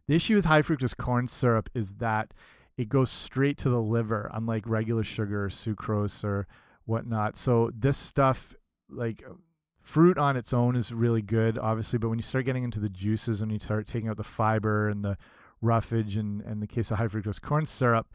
the 0.07 0.15
issue 0.15 0.35
with 0.35 0.45
high 0.45 0.63
fructose 0.63 0.97
corn 0.97 1.27
syrup 1.27 1.69
is 1.75 1.93
that 1.95 2.33
it 2.75 2.89
goes 2.89 3.11
straight 3.11 3.57
to 3.59 3.69
the 3.69 3.81
liver, 3.81 4.29
unlike 4.33 4.63
regular 4.67 5.03
sugar 5.03 5.45
or 5.45 5.49
sucrose 5.49 6.23
or 6.23 6.47
whatnot. 6.85 7.37
So 7.37 7.69
this 7.77 7.97
stuff, 7.97 8.55
like 8.89 9.23
fruit 9.81 10.17
on 10.17 10.35
its 10.35 10.53
own, 10.53 10.75
is 10.75 10.91
really 10.91 11.21
good, 11.21 11.59
obviously. 11.59 11.99
But 11.99 12.09
when 12.09 12.17
you 12.17 12.23
start 12.23 12.45
getting 12.45 12.63
into 12.63 12.79
the 12.79 12.89
juices 12.89 13.41
and 13.41 13.51
you 13.51 13.59
start 13.59 13.85
taking 13.85 14.09
out 14.09 14.17
the 14.17 14.23
fiber 14.23 14.89
and 14.89 15.03
the 15.03 15.17
roughage, 15.61 16.17
and 16.17 16.41
in 16.43 16.59
the 16.59 16.67
case 16.67 16.89
of 16.89 16.97
high 16.97 17.07
fructose 17.07 17.41
corn 17.41 17.65
syrup, 17.65 18.07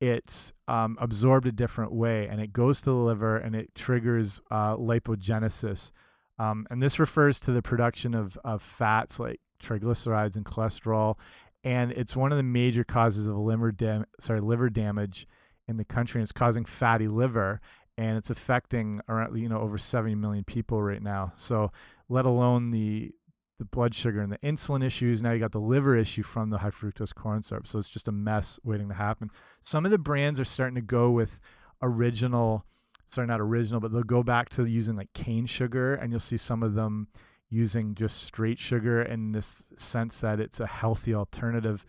it's 0.00 0.52
um, 0.68 0.96
absorbed 1.00 1.46
a 1.46 1.52
different 1.52 1.92
way 1.92 2.28
and 2.28 2.40
it 2.40 2.52
goes 2.52 2.80
to 2.80 2.86
the 2.86 2.96
liver 2.96 3.36
and 3.36 3.54
it 3.54 3.74
triggers 3.74 4.40
uh, 4.50 4.76
lipogenesis. 4.76 5.92
Um, 6.38 6.66
and 6.70 6.82
this 6.82 6.98
refers 6.98 7.40
to 7.40 7.52
the 7.52 7.62
production 7.62 8.14
of, 8.14 8.38
of 8.44 8.62
fats 8.62 9.18
like 9.18 9.40
triglycerides 9.62 10.36
and 10.36 10.44
cholesterol. 10.44 11.16
And 11.64 11.90
it's 11.92 12.14
one 12.14 12.30
of 12.30 12.38
the 12.38 12.44
major 12.44 12.84
causes 12.84 13.26
of 13.26 13.36
liver, 13.36 13.72
dam 13.72 14.04
sorry, 14.20 14.40
liver 14.40 14.70
damage 14.70 15.26
in 15.66 15.76
the 15.76 15.84
country. 15.84 16.20
And 16.20 16.24
it's 16.24 16.32
causing 16.32 16.64
fatty 16.64 17.08
liver 17.08 17.60
and 17.98 18.16
it's 18.16 18.30
affecting 18.30 19.00
around 19.08 19.36
you 19.36 19.48
know 19.48 19.58
over 19.58 19.76
70 19.76 20.14
million 20.14 20.44
people 20.44 20.80
right 20.80 21.02
now. 21.02 21.32
So 21.36 21.72
let 22.08 22.24
alone 22.24 22.70
the 22.70 23.12
the 23.58 23.64
blood 23.64 23.94
sugar 23.94 24.20
and 24.20 24.32
the 24.32 24.38
insulin 24.38 24.84
issues. 24.84 25.22
Now 25.22 25.32
you 25.32 25.40
got 25.40 25.52
the 25.52 25.60
liver 25.60 25.96
issue 25.96 26.22
from 26.22 26.50
the 26.50 26.58
high 26.58 26.70
fructose 26.70 27.14
corn 27.14 27.42
syrup. 27.42 27.66
So 27.66 27.78
it's 27.78 27.88
just 27.88 28.08
a 28.08 28.12
mess 28.12 28.58
waiting 28.62 28.88
to 28.88 28.94
happen. 28.94 29.30
Some 29.62 29.84
of 29.84 29.90
the 29.90 29.98
brands 29.98 30.38
are 30.38 30.44
starting 30.44 30.76
to 30.76 30.80
go 30.80 31.10
with 31.10 31.40
original, 31.82 32.64
sorry, 33.10 33.26
not 33.26 33.40
original, 33.40 33.80
but 33.80 33.92
they'll 33.92 34.02
go 34.02 34.22
back 34.22 34.48
to 34.50 34.64
using 34.64 34.96
like 34.96 35.12
cane 35.12 35.46
sugar, 35.46 35.94
and 35.94 36.12
you'll 36.12 36.20
see 36.20 36.36
some 36.36 36.62
of 36.62 36.74
them 36.74 37.08
using 37.50 37.94
just 37.94 38.22
straight 38.22 38.58
sugar 38.58 39.02
in 39.02 39.32
this 39.32 39.64
sense 39.76 40.20
that 40.20 40.38
it's 40.38 40.60
a 40.60 40.66
healthy 40.66 41.14
alternative. 41.14 41.84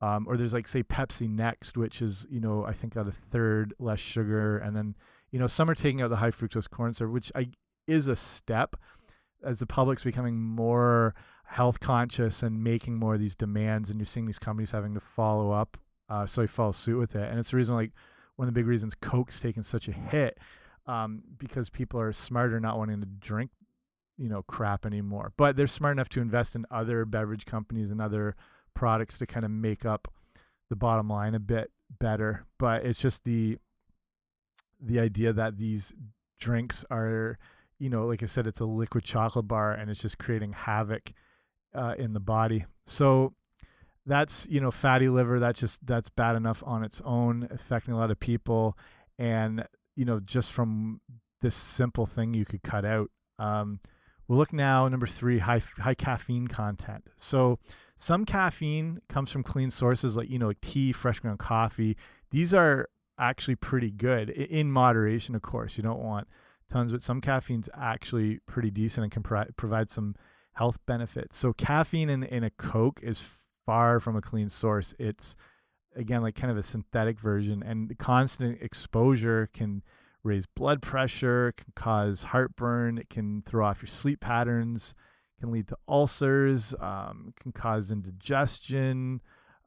Um, 0.00 0.26
or 0.28 0.36
there's 0.36 0.54
like 0.54 0.68
say 0.68 0.84
Pepsi 0.84 1.28
Next, 1.28 1.76
which 1.76 2.00
is 2.00 2.26
you 2.30 2.38
know 2.40 2.64
I 2.64 2.72
think 2.72 2.94
got 2.94 3.08
a 3.08 3.12
third 3.12 3.74
less 3.80 3.98
sugar, 3.98 4.58
and 4.58 4.76
then 4.76 4.94
you 5.32 5.40
know 5.40 5.48
some 5.48 5.68
are 5.68 5.74
taking 5.74 6.02
out 6.02 6.10
the 6.10 6.16
high 6.16 6.30
fructose 6.30 6.70
corn 6.70 6.92
syrup, 6.92 7.12
which 7.12 7.32
I 7.34 7.48
is 7.88 8.06
a 8.06 8.14
step 8.14 8.76
as 9.44 9.58
the 9.58 9.66
public's 9.66 10.02
becoming 10.02 10.38
more 10.38 11.14
health 11.44 11.80
conscious 11.80 12.42
and 12.42 12.62
making 12.62 12.96
more 12.96 13.14
of 13.14 13.20
these 13.20 13.36
demands, 13.36 13.90
and 13.90 13.98
you're 13.98 14.06
seeing 14.06 14.26
these 14.26 14.38
companies 14.38 14.70
having 14.70 14.94
to 14.94 15.00
follow 15.00 15.50
up, 15.50 15.76
uh, 16.08 16.26
so 16.26 16.42
you 16.42 16.48
follow 16.48 16.72
suit 16.72 16.98
with 16.98 17.14
it. 17.14 17.28
And 17.28 17.38
it's 17.38 17.50
the 17.50 17.56
reason, 17.56 17.74
like, 17.74 17.92
one 18.36 18.46
of 18.48 18.54
the 18.54 18.58
big 18.58 18.66
reasons 18.66 18.94
Coke's 18.94 19.40
taken 19.40 19.62
such 19.62 19.88
a 19.88 19.92
hit, 19.92 20.38
um, 20.86 21.22
because 21.38 21.70
people 21.70 22.00
are 22.00 22.12
smarter, 22.12 22.60
not 22.60 22.78
wanting 22.78 23.00
to 23.00 23.06
drink, 23.06 23.50
you 24.16 24.28
know, 24.28 24.42
crap 24.42 24.84
anymore. 24.84 25.32
But 25.36 25.56
they're 25.56 25.66
smart 25.66 25.92
enough 25.92 26.08
to 26.10 26.20
invest 26.20 26.56
in 26.56 26.66
other 26.70 27.04
beverage 27.04 27.46
companies 27.46 27.90
and 27.90 28.00
other 28.00 28.36
products 28.74 29.18
to 29.18 29.26
kind 29.26 29.44
of 29.44 29.50
make 29.50 29.84
up 29.84 30.08
the 30.70 30.76
bottom 30.76 31.08
line 31.08 31.34
a 31.34 31.40
bit 31.40 31.70
better. 31.98 32.44
But 32.58 32.84
it's 32.84 33.00
just 33.00 33.24
the 33.24 33.58
the 34.80 35.00
idea 35.00 35.32
that 35.32 35.56
these 35.56 35.92
drinks 36.38 36.84
are 36.90 37.38
you 37.78 37.90
know, 37.90 38.06
like 38.06 38.22
I 38.22 38.26
said, 38.26 38.46
it's 38.46 38.60
a 38.60 38.64
liquid 38.64 39.04
chocolate 39.04 39.48
bar 39.48 39.72
and 39.72 39.90
it's 39.90 40.00
just 40.00 40.18
creating 40.18 40.52
havoc 40.52 41.12
uh, 41.74 41.94
in 41.98 42.12
the 42.12 42.20
body. 42.20 42.64
So 42.86 43.34
that's 44.06 44.46
you 44.50 44.60
know 44.60 44.70
fatty 44.70 45.08
liver. 45.08 45.38
That's 45.38 45.60
just 45.60 45.86
that's 45.86 46.08
bad 46.08 46.34
enough 46.36 46.62
on 46.66 46.82
its 46.82 47.00
own, 47.04 47.46
affecting 47.50 47.94
a 47.94 47.96
lot 47.96 48.10
of 48.10 48.18
people. 48.18 48.76
And 49.18 49.66
you 49.96 50.04
know, 50.04 50.20
just 50.20 50.52
from 50.52 51.00
this 51.40 51.54
simple 51.54 52.06
thing, 52.06 52.34
you 52.34 52.44
could 52.44 52.62
cut 52.62 52.84
out. 52.84 53.10
Um, 53.38 53.78
we'll 54.26 54.38
look 54.38 54.52
now 54.52 54.88
number 54.88 55.06
three, 55.06 55.38
high 55.38 55.62
high 55.78 55.94
caffeine 55.94 56.48
content. 56.48 57.04
So 57.16 57.58
some 57.96 58.24
caffeine 58.24 59.00
comes 59.08 59.30
from 59.30 59.42
clean 59.42 59.70
sources 59.70 60.16
like 60.16 60.30
you 60.30 60.38
know 60.38 60.48
like 60.48 60.60
tea, 60.60 60.92
fresh 60.92 61.20
ground 61.20 61.38
coffee. 61.38 61.96
These 62.30 62.54
are 62.54 62.88
actually 63.18 63.56
pretty 63.56 63.90
good 63.90 64.30
in 64.30 64.70
moderation, 64.70 65.34
of 65.34 65.42
course. 65.42 65.76
You 65.76 65.82
don't 65.82 66.02
want 66.02 66.28
tons, 66.70 66.92
but 66.92 67.02
some 67.02 67.20
caffeine's 67.20 67.68
actually 67.74 68.38
pretty 68.46 68.70
decent 68.70 69.04
and 69.04 69.12
can 69.12 69.22
pro 69.22 69.44
provide 69.56 69.90
some 69.90 70.14
health 70.54 70.78
benefits. 70.86 71.36
So 71.38 71.52
caffeine 71.52 72.10
in 72.10 72.24
in 72.24 72.44
a 72.44 72.50
Coke 72.50 73.00
is 73.02 73.34
far 73.66 74.00
from 74.00 74.16
a 74.16 74.22
clean 74.22 74.48
source. 74.48 74.94
It's 74.98 75.36
again 75.96 76.22
like 76.22 76.34
kind 76.34 76.50
of 76.50 76.56
a 76.56 76.62
synthetic 76.62 77.18
version, 77.18 77.62
and 77.62 77.88
the 77.88 77.94
constant 77.94 78.60
exposure 78.62 79.48
can 79.52 79.82
raise 80.24 80.46
blood 80.46 80.82
pressure, 80.82 81.52
can 81.56 81.72
cause 81.74 82.22
heartburn, 82.22 82.98
it 82.98 83.08
can 83.08 83.42
throw 83.46 83.66
off 83.66 83.82
your 83.82 83.88
sleep 83.88 84.20
patterns, 84.20 84.94
can 85.40 85.50
lead 85.50 85.68
to 85.68 85.76
ulcers, 85.88 86.74
um, 86.80 87.32
can 87.40 87.52
cause 87.52 87.90
indigestion, 87.90 89.20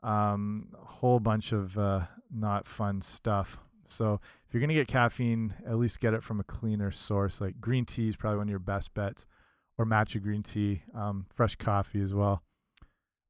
um, 0.03 0.67
a 0.81 0.86
whole 0.86 1.20
bunch 1.20 1.51
of 1.51 1.77
uh, 1.77 2.01
not 2.31 2.67
fun 2.67 3.01
stuff. 3.01 3.58
So 3.92 4.20
if 4.48 4.54
you're 4.54 4.60
going 4.60 4.70
to 4.70 4.76
get 4.76 4.88
caffeine, 4.88 5.54
at 5.66 5.78
least 5.78 6.00
get 6.00 6.14
it 6.14 6.24
from 6.24 6.40
a 6.40 6.44
cleaner 6.44 6.92
source. 6.92 7.42
Like 7.42 7.60
green 7.60 7.86
tea 7.86 8.08
is 8.08 8.16
probably 8.16 8.38
one 8.38 8.48
of 8.48 8.52
your 8.52 8.60
best 8.60 8.94
bets, 8.94 9.28
or 9.78 9.86
matcha 9.86 10.22
green 10.22 10.44
tea, 10.44 10.84
um, 10.96 11.26
fresh 11.34 11.56
coffee 11.56 12.02
as 12.02 12.14
well. 12.14 12.44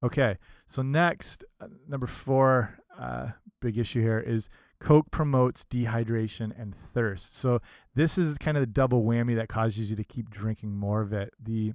Okay, 0.04 0.38
so 0.66 0.82
next, 0.82 1.46
uh, 1.60 1.68
number 1.88 2.08
four, 2.08 2.80
uh, 2.98 3.30
big 3.62 3.78
issue 3.78 4.02
here 4.02 4.20
is 4.20 4.50
Coke 4.80 5.12
promotes 5.12 5.64
dehydration 5.66 6.60
and 6.60 6.76
thirst. 6.94 7.38
So 7.38 7.62
this 7.94 8.18
is 8.18 8.38
kind 8.40 8.58
of 8.58 8.62
the 8.62 8.68
double 8.68 9.04
whammy 9.04 9.36
that 9.36 9.48
causes 9.48 9.92
you 9.92 9.96
to 9.96 10.04
keep 10.04 10.32
drinking 10.32 10.76
more 10.76 11.02
of 11.02 11.14
it. 11.14 11.34
The 11.40 11.74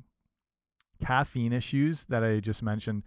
caffeine 1.04 1.52
issues 1.52 2.04
that 2.08 2.24
I 2.24 2.40
just 2.40 2.62
mentioned, 2.62 3.04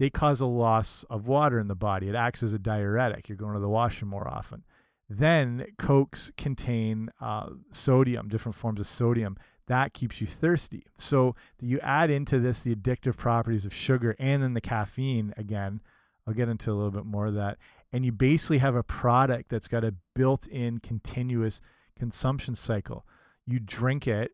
they 0.00 0.10
cause 0.10 0.40
a 0.40 0.46
loss 0.46 1.04
of 1.08 1.28
water 1.28 1.60
in 1.60 1.68
the 1.68 1.76
body. 1.76 2.08
It 2.08 2.16
acts 2.16 2.42
as 2.42 2.52
a 2.52 2.58
diuretic. 2.58 3.28
You're 3.28 3.38
going 3.38 3.54
to 3.54 3.60
the 3.60 3.68
washroom 3.68 4.10
more 4.10 4.26
often. 4.26 4.64
Then 5.08 5.66
Cokes 5.78 6.30
contain 6.36 7.10
uh, 7.20 7.50
sodium, 7.72 8.28
different 8.28 8.56
forms 8.56 8.80
of 8.80 8.86
sodium. 8.86 9.36
That 9.66 9.92
keeps 9.92 10.20
you 10.20 10.26
thirsty. 10.26 10.86
So 10.98 11.34
you 11.60 11.78
add 11.80 12.10
into 12.10 12.38
this 12.38 12.62
the 12.62 12.74
addictive 12.74 13.16
properties 13.16 13.64
of 13.64 13.74
sugar 13.74 14.14
and 14.18 14.42
then 14.42 14.54
the 14.54 14.60
caffeine 14.60 15.34
again. 15.36 15.80
I'll 16.26 16.34
get 16.34 16.48
into 16.48 16.70
a 16.70 16.74
little 16.74 16.90
bit 16.90 17.06
more 17.06 17.26
of 17.26 17.34
that. 17.34 17.58
And 17.90 18.04
you 18.04 18.12
basically 18.12 18.58
have 18.58 18.74
a 18.74 18.82
product 18.82 19.48
that's 19.48 19.68
got 19.68 19.84
a 19.84 19.94
built 20.14 20.46
in 20.46 20.78
continuous 20.80 21.62
consumption 21.98 22.54
cycle. 22.54 23.06
You 23.46 23.60
drink 23.60 24.06
it, 24.06 24.32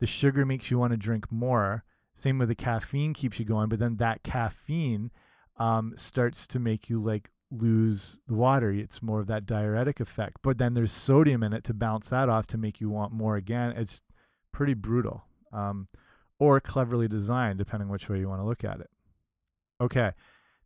the 0.00 0.06
sugar 0.06 0.46
makes 0.46 0.70
you 0.70 0.78
want 0.78 0.92
to 0.92 0.96
drink 0.96 1.30
more. 1.30 1.84
Same 2.14 2.38
with 2.38 2.48
the 2.48 2.54
caffeine 2.54 3.12
keeps 3.12 3.38
you 3.38 3.44
going, 3.44 3.68
but 3.68 3.78
then 3.78 3.96
that 3.96 4.22
caffeine 4.22 5.10
um, 5.58 5.92
starts 5.96 6.46
to 6.48 6.58
make 6.58 6.88
you 6.88 6.98
like 6.98 7.30
lose 7.62 8.20
the 8.26 8.34
water. 8.34 8.70
It's 8.70 9.02
more 9.02 9.20
of 9.20 9.26
that 9.28 9.46
diuretic 9.46 10.00
effect. 10.00 10.38
But 10.42 10.58
then 10.58 10.74
there's 10.74 10.92
sodium 10.92 11.42
in 11.42 11.52
it 11.52 11.64
to 11.64 11.74
bounce 11.74 12.08
that 12.10 12.28
off 12.28 12.46
to 12.48 12.58
make 12.58 12.80
you 12.80 12.90
want 12.90 13.12
more 13.12 13.36
again. 13.36 13.72
It's 13.76 14.02
pretty 14.52 14.74
brutal 14.74 15.24
um, 15.52 15.88
or 16.38 16.60
cleverly 16.60 17.08
designed, 17.08 17.58
depending 17.58 17.88
which 17.88 18.08
way 18.08 18.18
you 18.18 18.28
want 18.28 18.40
to 18.40 18.46
look 18.46 18.64
at 18.64 18.80
it. 18.80 18.90
Okay. 19.80 20.12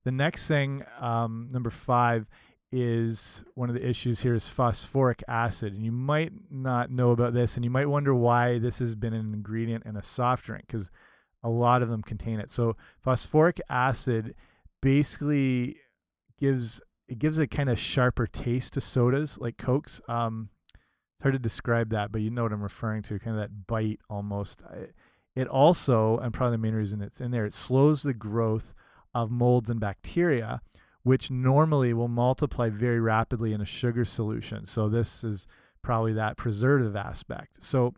The 0.05 0.13
next 0.13 0.47
thing, 0.47 0.85
um, 1.01 1.49
number 1.53 1.71
five, 1.71 2.27
is 2.71 3.45
one 3.55 3.69
of 3.71 3.75
the 3.75 3.87
issues 3.87 4.21
here 4.21 4.35
is 4.35 4.47
phosphoric 4.47 5.23
acid. 5.27 5.73
And 5.73 5.85
you 5.85 5.93
might 5.93 6.33
not 6.51 6.91
know 6.91 7.11
about 7.11 7.35
this, 7.35 7.57
and 7.57 7.65
you 7.65 7.71
might 7.71 7.87
wonder 7.87 8.15
why 8.15 8.59
this 8.59 8.79
has 8.79 8.95
been 8.95 9.15
an 9.15 9.33
ingredient 9.33 9.87
in 9.87 9.97
a 9.97 10.03
soft 10.03 10.45
drink 10.45 10.65
because 10.67 10.91
a 11.43 11.51
lot 11.51 11.83
of 11.83 11.89
them 11.89 12.03
contain 12.03 12.41
it. 12.41 12.51
So, 12.51 12.77
phosphoric 13.01 13.61
acid 13.71 14.35
basically 14.83 15.77
gives 16.39 16.81
it 17.09 17.19
gives 17.19 17.39
a 17.39 17.47
kind 17.47 17.71
of 17.71 17.79
sharper 17.79 18.27
taste 18.27 18.75
to 18.75 18.81
sodas 18.81 19.39
like 19.39 19.57
cokes. 19.57 20.01
Um 20.09 20.51
it's 20.75 21.23
hard 21.23 21.35
to 21.35 21.39
describe 21.39 21.91
that 21.91 22.13
but 22.13 22.21
you 22.21 22.31
know 22.31 22.45
what 22.45 22.53
i'm 22.53 22.63
referring 22.63 23.03
to 23.03 23.19
kind 23.19 23.37
of 23.37 23.43
that 23.43 23.67
bite 23.67 24.01
almost. 24.09 24.63
It 25.35 25.49
also 25.49 26.19
and 26.19 26.33
probably 26.33 26.57
the 26.57 26.63
main 26.63 26.75
reason 26.75 27.01
it's 27.01 27.21
in 27.21 27.31
there 27.31 27.47
it 27.47 27.55
slows 27.55 28.03
the 28.03 28.15
growth 28.15 28.75
of 29.15 29.31
molds 29.31 29.71
and 29.71 29.81
bacteria 29.81 30.61
which 31.03 31.31
normally 31.31 31.95
will 31.95 32.09
multiply 32.09 32.69
very 32.69 33.01
rapidly 33.01 33.55
in 33.55 33.63
a 33.63 33.65
sugar 33.67 34.05
solution. 34.05 34.67
So 34.67 34.89
this 34.89 35.25
is 35.25 35.47
probably 35.81 36.13
that 36.13 36.37
preservative 36.37 36.97
aspect. 36.97 37.65
So 37.65 37.95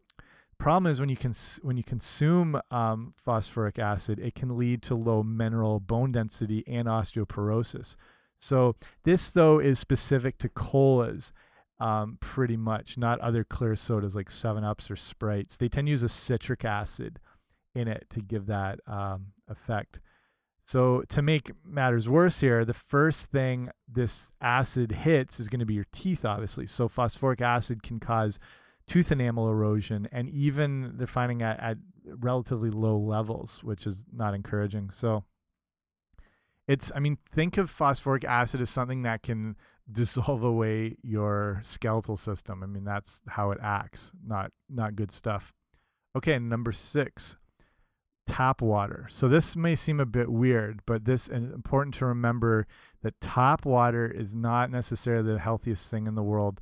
problem 0.58 0.92
is 0.92 1.00
when 1.00 1.08
you 1.08 1.16
can 1.16 1.32
when 1.62 1.76
you 1.76 1.82
consume 1.82 2.60
um, 2.70 3.14
phosphoric 3.16 3.78
acid 3.78 4.20
it 4.20 4.34
can 4.34 4.56
lead 4.56 4.82
to 4.82 4.94
low 4.94 5.22
mineral 5.22 5.80
bone 5.80 6.12
density 6.12 6.62
and 6.66 6.86
osteoporosis 6.86 7.96
so 8.40 8.74
this 9.04 9.30
though 9.30 9.58
is 9.58 9.78
specific 9.78 10.38
to 10.38 10.48
colas, 10.48 11.32
um, 11.78 12.18
pretty 12.20 12.56
much, 12.56 12.98
not 12.98 13.20
other 13.20 13.44
clear 13.44 13.76
sodas 13.76 14.14
like 14.14 14.30
Seven 14.30 14.64
Ups 14.64 14.90
or 14.90 14.96
Sprites. 14.96 15.56
They 15.56 15.68
tend 15.68 15.86
to 15.86 15.90
use 15.90 16.02
a 16.02 16.08
citric 16.08 16.64
acid 16.64 17.20
in 17.74 17.88
it 17.88 18.06
to 18.10 18.20
give 18.20 18.46
that 18.46 18.80
um, 18.86 19.26
effect. 19.48 20.00
So 20.64 21.02
to 21.08 21.22
make 21.22 21.50
matters 21.64 22.08
worse 22.08 22.38
here, 22.38 22.64
the 22.64 22.74
first 22.74 23.26
thing 23.30 23.70
this 23.88 24.30
acid 24.40 24.92
hits 24.92 25.40
is 25.40 25.48
going 25.48 25.60
to 25.60 25.66
be 25.66 25.74
your 25.74 25.86
teeth, 25.92 26.24
obviously. 26.24 26.66
So 26.66 26.86
phosphoric 26.86 27.40
acid 27.40 27.82
can 27.82 27.98
cause 27.98 28.38
tooth 28.86 29.10
enamel 29.10 29.48
erosion, 29.48 30.08
and 30.12 30.28
even 30.28 30.92
they're 30.96 31.06
finding 31.06 31.42
at, 31.42 31.58
at 31.60 31.78
relatively 32.04 32.70
low 32.70 32.96
levels, 32.96 33.60
which 33.62 33.86
is 33.86 34.04
not 34.12 34.34
encouraging. 34.34 34.90
So 34.94 35.24
it's, 36.70 36.92
I 36.94 37.00
mean, 37.00 37.18
think 37.34 37.58
of 37.58 37.68
phosphoric 37.68 38.24
acid 38.24 38.60
as 38.60 38.70
something 38.70 39.02
that 39.02 39.24
can 39.24 39.56
dissolve 39.90 40.44
away 40.44 40.96
your 41.02 41.58
skeletal 41.64 42.16
system. 42.16 42.62
I 42.62 42.66
mean, 42.66 42.84
that's 42.84 43.22
how 43.26 43.50
it 43.50 43.58
acts. 43.60 44.12
Not 44.24 44.52
not 44.68 44.94
good 44.94 45.10
stuff. 45.10 45.52
Okay, 46.16 46.38
number 46.38 46.70
six, 46.70 47.36
tap 48.28 48.62
water. 48.62 49.08
So 49.10 49.26
this 49.26 49.56
may 49.56 49.74
seem 49.74 49.98
a 49.98 50.06
bit 50.06 50.28
weird, 50.30 50.82
but 50.86 51.06
this 51.06 51.26
is 51.26 51.50
important 51.50 51.96
to 51.96 52.06
remember 52.06 52.68
that 53.02 53.20
tap 53.20 53.64
water 53.64 54.08
is 54.08 54.32
not 54.32 54.70
necessarily 54.70 55.32
the 55.32 55.40
healthiest 55.40 55.90
thing 55.90 56.06
in 56.06 56.14
the 56.14 56.22
world. 56.22 56.60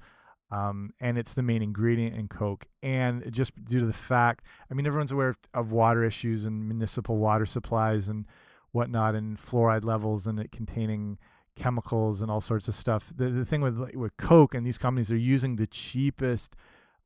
Um, 0.51 0.95
and 1.01 1.19
it's 1.19 1.35
the 1.35 1.43
main 1.43 1.61
ingredient 1.61 2.17
in 2.17 2.29
Coke. 2.29 2.65
And 2.83 3.31
just 3.31 3.53
due 3.67 3.81
to 3.81 3.87
the 3.87 3.93
fact, 3.93 4.47
I 4.71 4.75
mean, 4.75 4.87
everyone's 4.87 5.13
aware 5.13 5.29
of, 5.29 5.37
of 5.53 5.73
water 5.73 6.03
issues 6.03 6.47
and 6.47 6.67
municipal 6.67 7.19
water 7.19 7.45
supplies 7.45 8.09
and 8.09 8.25
whatnot, 8.73 9.15
and 9.15 9.39
fluoride 9.39 9.85
levels 9.85 10.27
and 10.27 10.39
it 10.39 10.53
containing 10.53 11.19
chemicals 11.57 12.23
and 12.23 12.31
all 12.31 12.41
sorts 12.41 12.69
of 12.69 12.75
stuff. 12.75 13.13
The, 13.15 13.31
the 13.31 13.45
thing 13.45 13.61
with 13.61 13.95
with 13.95 14.17
Coke 14.17 14.55
and 14.55 14.67
these 14.67 14.79
companies 14.79 15.11
are 15.11 15.17
using 15.17 15.57
the 15.57 15.67
cheapest 15.67 16.57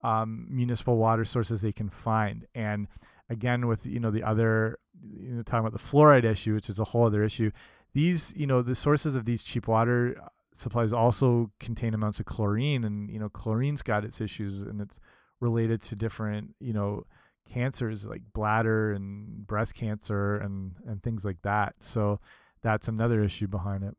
um, 0.02 0.46
municipal 0.50 0.96
water 0.96 1.24
sources 1.24 1.62
they 1.62 1.72
can 1.72 1.88
find, 1.88 2.46
and 2.54 2.88
again 3.32 3.66
with 3.66 3.86
you 3.86 3.98
know 3.98 4.10
the 4.10 4.22
other 4.22 4.78
you 5.02 5.30
know 5.30 5.42
talking 5.42 5.66
about 5.66 5.72
the 5.72 5.78
fluoride 5.78 6.24
issue 6.24 6.54
which 6.54 6.68
is 6.68 6.78
a 6.78 6.84
whole 6.84 7.06
other 7.06 7.24
issue 7.24 7.50
these 7.94 8.32
you 8.36 8.46
know 8.46 8.62
the 8.62 8.74
sources 8.74 9.16
of 9.16 9.24
these 9.24 9.42
cheap 9.42 9.66
water 9.66 10.16
uh, 10.22 10.28
supplies 10.54 10.92
also 10.92 11.50
contain 11.58 11.94
amounts 11.94 12.20
of 12.20 12.26
chlorine 12.26 12.84
and 12.84 13.10
you 13.10 13.18
know 13.18 13.28
chlorine's 13.28 13.82
got 13.82 14.04
its 14.04 14.20
issues 14.20 14.62
and 14.62 14.80
it's 14.80 15.00
related 15.40 15.82
to 15.82 15.96
different 15.96 16.54
you 16.60 16.72
know 16.72 17.04
cancers 17.52 18.06
like 18.06 18.22
bladder 18.34 18.92
and 18.92 19.46
breast 19.46 19.74
cancer 19.74 20.36
and 20.36 20.72
and 20.86 21.02
things 21.02 21.24
like 21.24 21.40
that 21.42 21.74
so 21.80 22.18
that's 22.62 22.88
another 22.88 23.22
issue 23.22 23.46
behind 23.46 23.82
it 23.82 23.94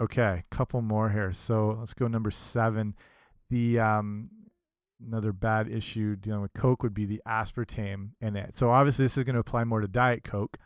okay 0.00 0.44
couple 0.50 0.82
more 0.82 1.10
here 1.10 1.32
so 1.32 1.76
let's 1.80 1.94
go 1.94 2.06
number 2.06 2.30
seven 2.30 2.94
the 3.50 3.78
um 3.78 4.28
another 5.06 5.32
bad 5.32 5.68
issue 5.68 6.16
dealing 6.16 6.42
with 6.42 6.52
Coke 6.54 6.82
would 6.82 6.94
be 6.94 7.04
the 7.04 7.20
aspartame 7.26 8.10
in 8.20 8.36
it. 8.36 8.56
So 8.56 8.70
obviously 8.70 9.04
this 9.04 9.18
is 9.18 9.24
going 9.24 9.34
to 9.34 9.40
apply 9.40 9.64
more 9.64 9.80
to 9.80 9.88
Diet 9.88 10.24
Coke, 10.24 10.58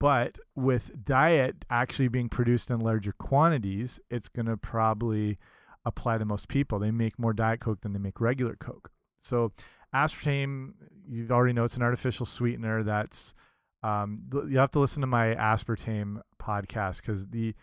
but 0.00 0.38
with 0.56 1.04
Diet 1.04 1.64
actually 1.70 2.08
being 2.08 2.28
produced 2.28 2.70
in 2.70 2.80
larger 2.80 3.12
quantities, 3.12 4.00
it's 4.10 4.28
going 4.28 4.46
to 4.46 4.56
probably 4.56 5.38
apply 5.84 6.18
to 6.18 6.24
most 6.24 6.48
people. 6.48 6.78
They 6.78 6.90
make 6.90 7.18
more 7.18 7.32
Diet 7.32 7.60
Coke 7.60 7.80
than 7.82 7.92
they 7.92 7.98
make 7.98 8.20
regular 8.20 8.56
Coke. 8.56 8.90
So 9.20 9.52
aspartame, 9.94 10.72
you 11.08 11.28
already 11.30 11.52
know 11.52 11.64
it's 11.64 11.76
an 11.76 11.82
artificial 11.82 12.26
sweetener. 12.26 12.82
That's 12.82 13.34
um, 13.82 14.22
you 14.48 14.58
have 14.58 14.70
to 14.72 14.78
listen 14.78 15.00
to 15.00 15.06
my 15.06 15.34
aspartame 15.34 16.20
podcast 16.40 16.98
because 16.98 17.26
the 17.28 17.54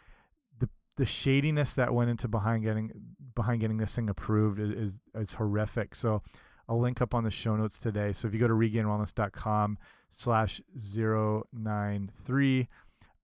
the 0.59 0.69
the 0.97 1.05
shadiness 1.05 1.73
that 1.75 1.93
went 1.93 2.09
into 2.09 2.27
behind 2.27 2.63
getting 2.63 2.91
behind 3.35 3.61
getting 3.61 3.77
this 3.77 3.95
thing 3.95 4.09
approved 4.09 4.59
is, 4.59 4.97
is, 5.15 5.31
horrific. 5.33 5.95
So 5.95 6.21
I'll 6.67 6.79
link 6.79 7.01
up 7.01 7.13
on 7.13 7.23
the 7.23 7.31
show 7.31 7.55
notes 7.55 7.79
today. 7.79 8.11
So 8.11 8.27
if 8.27 8.33
you 8.33 8.39
go 8.39 8.49
to 8.49 8.53
regainedwellness.com 8.53 9.77
slash 10.09 10.59
093, 10.93 12.67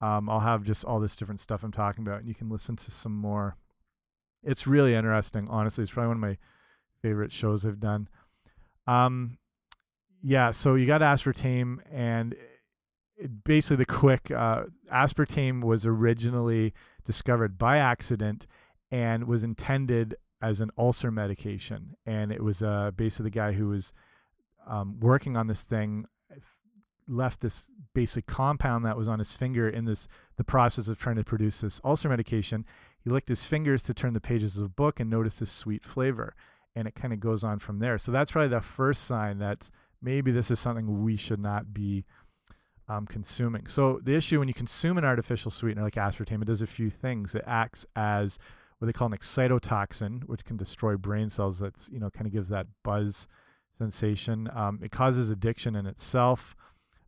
um, 0.02 0.30
I'll 0.30 0.40
have 0.40 0.64
just 0.64 0.86
all 0.86 1.02
this 1.02 1.18
different 1.18 1.42
stuff 1.42 1.64
I'm 1.64 1.72
talking 1.72 2.06
about 2.08 2.20
and 2.20 2.30
you 2.30 2.36
can 2.36 2.50
listen 2.50 2.78
to 2.78 2.92
some 2.92 3.14
more. 3.14 3.58
It's 4.42 4.68
really 4.68 4.96
interesting. 4.96 5.48
Honestly, 5.50 5.82
it's 5.84 5.92
probably 5.92 6.10
one 6.10 6.18
of 6.18 6.22
my 6.22 6.38
favorite 7.02 7.32
shows 7.32 7.66
I've 7.66 7.80
done. 7.80 8.08
Um, 8.88 9.38
yeah, 10.22 10.52
so 10.52 10.76
you 10.76 10.86
got 10.86 11.02
aspartame 11.02 11.78
and 11.92 12.36
it, 13.18 13.44
basically 13.44 13.78
the 13.78 13.86
quick 13.86 14.32
uh, 14.32 14.64
aspartame 14.92 15.64
was 15.64 15.86
originally 15.86 16.74
discovered 17.06 17.58
by 17.58 17.78
accident 17.78 18.48
and 18.92 19.26
was 19.26 19.44
intended 19.44 20.16
as 20.42 20.62
an 20.62 20.72
ulcer 20.78 21.12
medication. 21.12 21.96
And 22.06 22.32
it 22.32 22.44
was 22.44 22.62
uh, 22.62 22.92
basically 22.96 23.26
the 23.26 23.36
guy 23.36 23.52
who 23.52 23.70
was 23.70 23.94
um, 24.68 25.00
working 25.00 25.38
on 25.38 25.48
this 25.48 25.64
thing 25.64 26.06
left 27.08 27.42
this 27.42 27.72
basic 27.94 28.26
compound 28.26 28.84
that 28.86 28.98
was 28.98 29.08
on 29.08 29.20
his 29.20 29.34
finger 29.36 29.70
in 29.70 29.86
this 29.86 30.08
the 30.38 30.44
process 30.44 30.88
of 30.88 30.98
trying 30.98 31.16
to 31.16 31.24
produce 31.24 31.62
this 31.62 31.80
ulcer 31.84 32.10
medication. 32.10 32.66
He 33.04 33.10
licked 33.10 33.30
his 33.30 33.44
fingers 33.44 33.84
to 33.84 33.94
turn 33.94 34.14
the 34.14 34.22
pages 34.22 34.56
of 34.56 34.64
the 34.64 34.70
book 34.70 35.00
and 35.00 35.10
noticed 35.10 35.40
this 35.40 35.52
sweet 35.52 35.84
flavor. 35.84 36.36
And 36.76 36.88
it 36.88 36.96
kind 36.96 37.14
of 37.14 37.20
goes 37.20 37.44
on 37.44 37.60
from 37.60 37.80
there. 37.80 37.98
So 37.98 38.12
that's 38.12 38.32
probably 38.32 38.50
the 38.50 38.62
first 38.62 39.06
sign 39.06 39.40
that 39.40 39.70
maybe 40.02 40.32
this 40.32 40.52
is 40.52 40.60
something 40.60 41.04
we 41.04 41.16
should 41.16 41.40
not 41.40 41.74
be 41.74 42.06
um, 42.88 43.06
consuming. 43.08 43.68
So 43.68 44.00
the 44.04 44.16
issue 44.16 44.40
when 44.40 44.48
you 44.48 44.54
consume 44.54 44.98
an 44.98 45.06
artificial 45.06 45.52
sweetener 45.52 45.84
like 45.84 45.96
aspartame, 45.96 46.42
it 46.42 46.46
does 46.46 46.62
a 46.62 46.68
few 46.68 46.90
things. 46.90 47.34
It 47.34 47.44
acts 47.48 47.86
as 47.96 48.38
what 48.80 48.88
they 48.88 48.94
call 48.94 49.12
an 49.12 49.18
excitotoxin, 49.18 50.24
which 50.26 50.44
can 50.44 50.58
destroy 50.58 50.98
brain 50.98 51.30
cells. 51.30 51.60
That's 51.60 51.90
you 51.90 52.00
know 52.00 52.10
kind 52.10 52.28
of 52.28 52.34
gives 52.34 52.50
that 52.50 52.68
buzz 52.84 53.28
sensation. 53.78 54.50
Um, 54.54 54.80
it 54.84 54.92
causes 54.92 55.30
addiction 55.30 55.76
in 55.76 55.86
itself. 55.86 56.56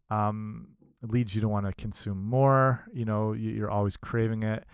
Um, 0.09 0.69
it 1.03 1.11
leads 1.11 1.35
you 1.35 1.41
to 1.41 1.49
want 1.49 1.65
to 1.65 1.73
consume 1.73 2.23
more. 2.23 2.85
You 2.93 3.05
know, 3.05 3.33
you're 3.33 3.69
always 3.69 3.97
craving 3.97 4.43
it. 4.43 4.65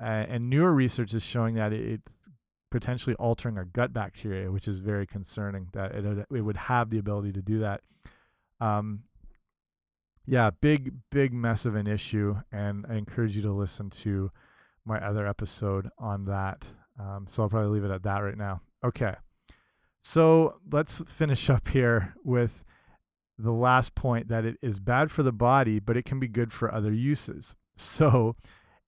Uh, 0.00 0.26
and 0.28 0.50
newer 0.50 0.74
research 0.74 1.14
is 1.14 1.22
showing 1.22 1.54
that 1.54 1.72
it's 1.72 2.14
potentially 2.74 3.14
altering 3.20 3.56
our 3.56 3.66
gut 3.66 3.92
bacteria, 3.92 4.50
which 4.50 4.66
is 4.66 4.78
very 4.78 5.06
concerning. 5.06 5.68
That 5.74 5.94
it, 5.94 6.26
it 6.28 6.40
would 6.40 6.56
have 6.56 6.90
the 6.90 6.98
ability 6.98 7.30
to 7.34 7.40
do 7.40 7.60
that. 7.60 7.82
Um, 8.60 9.04
yeah, 10.26 10.50
big, 10.60 10.92
big 11.12 11.32
mess 11.32 11.66
of 11.66 11.76
an 11.76 11.86
issue. 11.86 12.34
And 12.50 12.84
I 12.90 12.96
encourage 12.96 13.36
you 13.36 13.42
to 13.42 13.52
listen 13.52 13.90
to 13.90 14.28
my 14.84 14.98
other 15.06 15.24
episode 15.24 15.88
on 15.98 16.24
that. 16.24 16.66
Um, 16.98 17.28
so 17.30 17.44
I'll 17.44 17.48
probably 17.48 17.70
leave 17.70 17.88
it 17.88 17.94
at 17.94 18.02
that 18.02 18.18
right 18.18 18.36
now. 18.36 18.60
Okay. 18.84 19.14
So 20.02 20.56
let's 20.72 21.00
finish 21.06 21.48
up 21.48 21.68
here 21.68 22.12
with 22.24 22.64
the 23.38 23.52
last 23.52 23.94
point 23.94 24.26
that 24.28 24.44
it 24.44 24.56
is 24.62 24.80
bad 24.80 25.12
for 25.12 25.22
the 25.22 25.32
body, 25.32 25.78
but 25.78 25.96
it 25.96 26.04
can 26.06 26.18
be 26.18 26.26
good 26.26 26.52
for 26.52 26.74
other 26.74 26.92
uses. 26.92 27.54
So, 27.76 28.34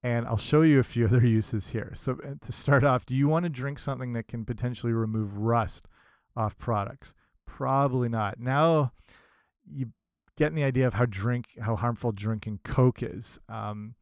and 0.06 0.24
I'll 0.24 0.36
show 0.36 0.62
you 0.62 0.78
a 0.78 0.84
few 0.84 1.04
other 1.06 1.26
uses 1.26 1.68
here. 1.68 1.90
So, 1.94 2.12
uh, 2.24 2.34
to 2.44 2.52
start 2.52 2.84
off, 2.84 3.04
do 3.06 3.16
you 3.16 3.26
want 3.26 3.42
to 3.42 3.48
drink 3.48 3.80
something 3.80 4.12
that 4.12 4.28
can 4.28 4.44
potentially 4.44 4.92
remove 4.92 5.36
rust 5.36 5.88
off 6.36 6.56
products? 6.58 7.12
Probably 7.44 8.08
not. 8.08 8.38
Now, 8.38 8.92
you 9.68 9.88
get 10.38 10.54
the 10.54 10.62
idea 10.62 10.86
of 10.86 10.94
how 10.94 11.06
drink 11.06 11.48
how 11.60 11.74
harmful 11.74 12.12
drinking 12.12 12.60
Coke 12.62 13.02
is. 13.02 13.40
Um, 13.48 13.96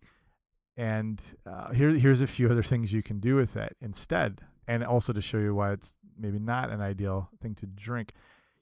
and 0.76 1.22
uh, 1.46 1.72
here 1.72 1.90
here's 1.90 2.20
a 2.20 2.26
few 2.26 2.50
other 2.50 2.62
things 2.62 2.92
you 2.92 3.02
can 3.02 3.18
do 3.18 3.36
with 3.36 3.56
it 3.56 3.74
instead, 3.80 4.42
and 4.68 4.84
also 4.84 5.14
to 5.14 5.22
show 5.22 5.38
you 5.38 5.54
why 5.54 5.72
it's 5.72 5.96
maybe 6.18 6.38
not 6.38 6.70
an 6.70 6.82
ideal 6.82 7.30
thing 7.40 7.54
to 7.54 7.66
drink. 7.66 8.12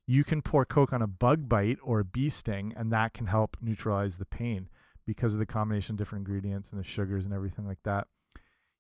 You 0.07 0.23
can 0.23 0.43
pour 0.43 0.65
Coke 0.65 0.93
on 0.93 1.03
a 1.03 1.09
bug 1.09 1.49
bite 1.49 1.79
or 1.83 2.01
a 2.01 2.05
bee 2.05 2.29
sting, 2.29 2.73
and 2.77 2.93
that 2.93 3.15
can 3.15 3.27
help 3.27 3.57
neutralize 3.61 4.17
the 4.17 4.27
pain 4.27 4.69
because 5.07 5.33
of 5.33 5.39
the 5.39 5.47
combination 5.47 5.95
of 5.95 5.99
different 5.99 6.27
ingredients 6.27 6.71
and 6.71 6.81
the 6.81 6.87
sugars 6.87 7.25
and 7.25 7.35
everything 7.35 7.67
like 7.67 7.83
that. 7.85 8.07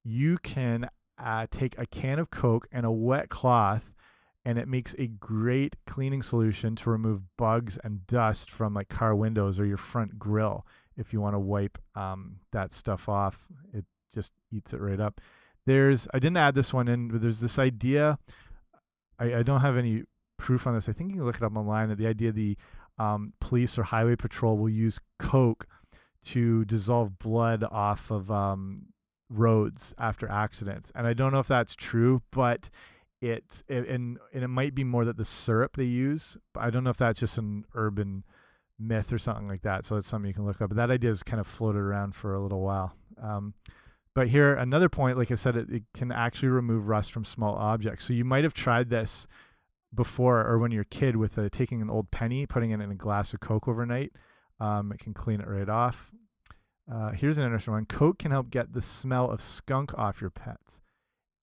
You 0.05 0.39
can 0.39 0.89
uh, 1.19 1.47
take 1.51 1.79
a 1.79 1.87
can 1.87 2.19
of 2.19 2.31
Coke 2.31 2.67
and 2.73 2.87
a 2.87 2.91
wet 2.91 3.29
cloth 3.29 3.93
and 4.45 4.59
it 4.59 4.69
makes 4.69 4.95
a 4.99 5.07
great 5.07 5.77
cleaning 5.87 6.23
solution 6.23 6.75
to 6.77 6.91
remove 6.91 7.23
bugs 7.37 7.79
and 7.85 8.07
dust 8.07 8.51
from 8.51 8.75
like 8.75 8.89
car 8.89 9.15
windows 9.15 9.61
or 9.61 9.67
your 9.67 9.77
front 9.77 10.19
grill 10.19 10.67
if 10.97 11.13
you 11.13 11.21
want 11.21 11.35
to 11.35 11.39
wipe 11.39 11.79
um, 11.95 12.37
that 12.53 12.73
stuff 12.73 13.09
off 13.09 13.47
it 13.73 13.85
just 14.15 14.33
eats 14.51 14.73
it 14.73 14.81
right 14.81 15.01
up 15.01 15.21
there's 15.67 16.09
i 16.13 16.19
didn't 16.19 16.37
add 16.37 16.55
this 16.55 16.73
one 16.73 16.89
in 16.89 17.09
but 17.09 17.23
there's 17.23 17.41
this 17.41 17.59
idea 17.59 18.19
i, 19.19 19.37
I 19.37 19.43
don't 19.43 19.61
have 19.61 19.77
any 19.77 20.03
proof 20.39 20.67
on 20.67 20.75
this 20.75 20.89
i 20.89 20.93
think 20.93 21.11
you 21.11 21.17
can 21.17 21.27
look 21.27 21.37
it 21.37 21.43
up 21.43 21.57
online 21.57 21.89
that 21.89 21.99
the 21.99 22.07
idea 22.07 22.33
the 22.33 22.57
um, 22.99 23.33
police 23.41 23.79
or 23.79 23.83
highway 23.83 24.17
patrol 24.17 24.59
will 24.59 24.69
use 24.69 24.99
coke 25.19 25.67
to 26.25 26.65
dissolve 26.67 27.19
blood 27.19 27.65
off 27.71 28.11
of 28.11 28.31
um, 28.31 28.87
roads 29.31 29.95
after 29.99 30.29
accidents 30.31 30.93
and 30.95 31.07
i 31.07 31.13
don't 31.13 31.33
know 31.33 31.41
if 31.41 31.49
that's 31.49 31.75
true 31.75 32.23
but 32.31 32.71
it, 33.23 33.63
it 33.69 33.89
and 33.89 34.19
and 34.35 34.43
it 34.43 34.49
might 34.49 34.75
be 34.75 34.85
more 34.85 35.05
that 35.05 35.17
the 35.17 35.25
syrup 35.25 35.77
they 35.77 35.85
use. 35.85 36.37
I 36.57 36.71
don't 36.71 36.83
know 36.83 36.91
if 36.91 36.97
that's 36.97 37.21
just 37.21 37.39
an 37.39 37.65
urban 37.75 38.25
myth 38.79 39.13
or 39.13 39.19
something 39.19 39.49
like 39.49 39.63
that. 39.63 39.85
So 39.85 39.97
it's 39.97 40.09
something 40.09 40.27
you 40.27 40.35
can 40.35 40.45
look 40.45 40.61
up. 40.61 40.71
But 40.71 40.77
that 40.77 40.91
idea 40.91 41.11
has 41.11 41.23
kind 41.23 41.41
of 41.41 41.47
floated 41.47 41.79
around 41.79 42.17
for 42.17 42.35
a 42.35 42.41
little 42.41 42.61
while. 42.61 42.93
Um, 43.23 43.55
but 44.15 44.29
here, 44.29 44.55
another 44.55 44.89
point, 44.89 45.17
like 45.17 45.31
I 45.31 45.37
said, 45.37 45.57
it, 45.57 45.71
it, 45.71 45.83
can 45.95 46.11
actually 46.11 46.49
remove 46.49 46.89
rust 46.89 47.13
from 47.13 47.25
small 47.25 47.55
objects. 47.55 48.05
So 48.05 48.13
you 48.13 48.25
might 48.25 48.45
have 48.45 48.55
tried 48.55 48.91
this 48.91 49.27
before 49.95 50.45
or 50.45 50.59
when 50.59 50.73
you're 50.73 50.83
a 50.83 50.87
kid 50.87 51.17
with 51.17 51.39
a, 51.39 51.49
taking 51.49 51.81
an 51.81 51.91
old 51.91 52.11
penny, 52.11 52.45
putting 52.47 52.73
it 52.73 52.81
in 52.81 52.91
a 52.91 52.97
glass 52.97 53.33
of 53.33 53.41
Coke 53.41 53.69
overnight. 53.69 54.13
Um, 54.61 54.93
it 54.93 54.99
can 54.99 55.15
clean 55.15 55.41
it 55.41 55.49
right 55.49 55.69
off. 55.69 56.11
Uh, 56.93 57.11
here's 57.11 57.39
an 57.39 57.45
interesting 57.45 57.75
one. 57.75 57.87
Coke 57.87 58.19
can 58.19 58.31
help 58.31 58.51
get 58.51 58.73
the 58.73 58.83
smell 58.83 59.31
of 59.31 59.41
skunk 59.41 59.97
off 59.99 60.21
your 60.21 60.31
pets 60.31 60.81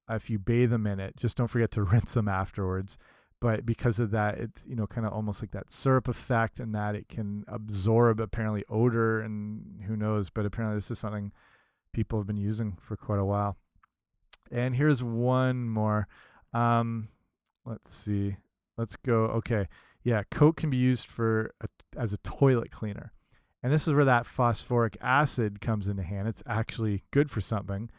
if 0.10 0.30
you 0.30 0.39
bathe 0.39 0.72
them 0.72 0.88
in 0.88 1.00
it. 1.00 1.15
Just 1.17 1.38
don't 1.38 1.48
forget 1.48 1.72
to 1.72 1.84
rinse 1.84 2.13
them 2.13 2.28
afterwards. 2.28 2.98
But 3.41 3.65
because 3.65 4.00
of 4.00 4.12
that, 4.12 4.38
it's 4.38 4.62
you 4.67 4.76
know 4.76 4.86
kind 4.86 5.08
of 5.08 5.13
almost 5.13 5.41
like 5.41 5.52
that 5.52 5.72
syrup 5.72 6.10
effect, 6.10 6.60
and 6.60 6.76
that 6.76 6.95
it 6.95 7.08
can 7.08 7.45
absorb 7.48 8.19
apparently 8.19 8.65
odor 8.69 9.22
and 9.22 9.82
who 9.88 9.95
knows. 9.95 10.30
But 10.30 10.45
apparently, 10.45 10.78
this 10.78 10.91
is 10.91 11.00
something 11.00 11.32
people 11.93 12.19
have 12.19 12.28
been 12.28 12.38
using 12.38 12.78
for 12.82 12.98
quite 12.98 13.19
a 13.19 13.26
while. 13.26 13.56
And 14.52 14.76
here's 14.76 15.02
one 15.02 15.69
more. 15.69 16.08
Um, 16.54 17.08
let's 17.65 17.95
see. 17.95 18.36
Let's 18.78 18.98
go. 18.98 19.26
Okay, 19.26 19.67
yeah, 20.04 20.24
Coke 20.30 20.58
can 20.58 20.69
be 20.69 20.78
used 20.78 21.08
for 21.08 21.54
a, 21.62 21.67
as 21.97 22.13
a 22.13 22.17
toilet 22.17 22.71
cleaner. 22.71 23.12
And 23.62 23.73
this 23.73 23.88
is 23.88 23.93
where 23.93 24.06
that 24.06 24.25
phosphoric 24.25 24.97
acid 25.02 25.60
comes 25.60 25.88
into 25.88 26.04
hand. 26.04 26.28
It's 26.28 26.43
actually 26.47 27.04
good 27.12 27.30
for 27.30 27.41
something. 27.41 27.89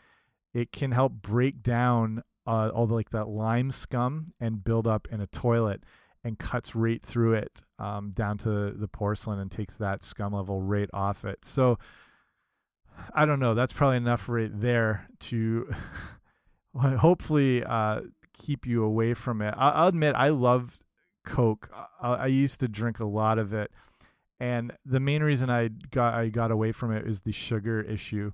It 0.54 0.72
can 0.72 0.90
help 0.90 1.12
break 1.12 1.62
down 1.62 2.22
uh, 2.46 2.70
all 2.70 2.86
the, 2.86 2.94
like 2.94 3.10
that 3.10 3.28
lime 3.28 3.70
scum 3.70 4.26
and 4.40 4.64
build 4.64 4.86
up 4.86 5.06
in 5.10 5.20
a 5.20 5.26
toilet 5.26 5.84
and 6.24 6.38
cuts 6.38 6.74
right 6.74 7.02
through 7.04 7.34
it 7.34 7.62
um, 7.78 8.12
down 8.12 8.38
to 8.38 8.72
the 8.72 8.88
porcelain 8.88 9.38
and 9.38 9.50
takes 9.50 9.76
that 9.76 10.02
scum 10.02 10.32
level 10.32 10.60
right 10.60 10.90
off 10.92 11.24
it. 11.24 11.44
So 11.44 11.78
I 13.14 13.24
don't 13.24 13.40
know. 13.40 13.54
That's 13.54 13.72
probably 13.72 13.98
enough 13.98 14.28
right 14.28 14.50
there 14.52 15.06
to 15.20 15.72
hopefully 16.74 17.64
uh, 17.64 18.00
keep 18.32 18.66
you 18.66 18.84
away 18.84 19.14
from 19.14 19.42
it. 19.42 19.54
I'll, 19.56 19.82
I'll 19.82 19.88
admit 19.88 20.14
I 20.14 20.28
loved 20.28 20.84
Coke. 21.24 21.70
I, 22.02 22.14
I 22.14 22.26
used 22.26 22.60
to 22.60 22.68
drink 22.68 23.00
a 23.00 23.04
lot 23.04 23.38
of 23.38 23.52
it 23.52 23.70
and 24.40 24.72
the 24.86 25.00
main 25.00 25.22
reason 25.22 25.50
I 25.50 25.68
got 25.90 26.14
I 26.14 26.30
got 26.30 26.50
away 26.50 26.72
from 26.72 26.92
it 26.92 27.06
is 27.06 27.20
the 27.20 27.32
sugar 27.32 27.82
issue. 27.82 28.32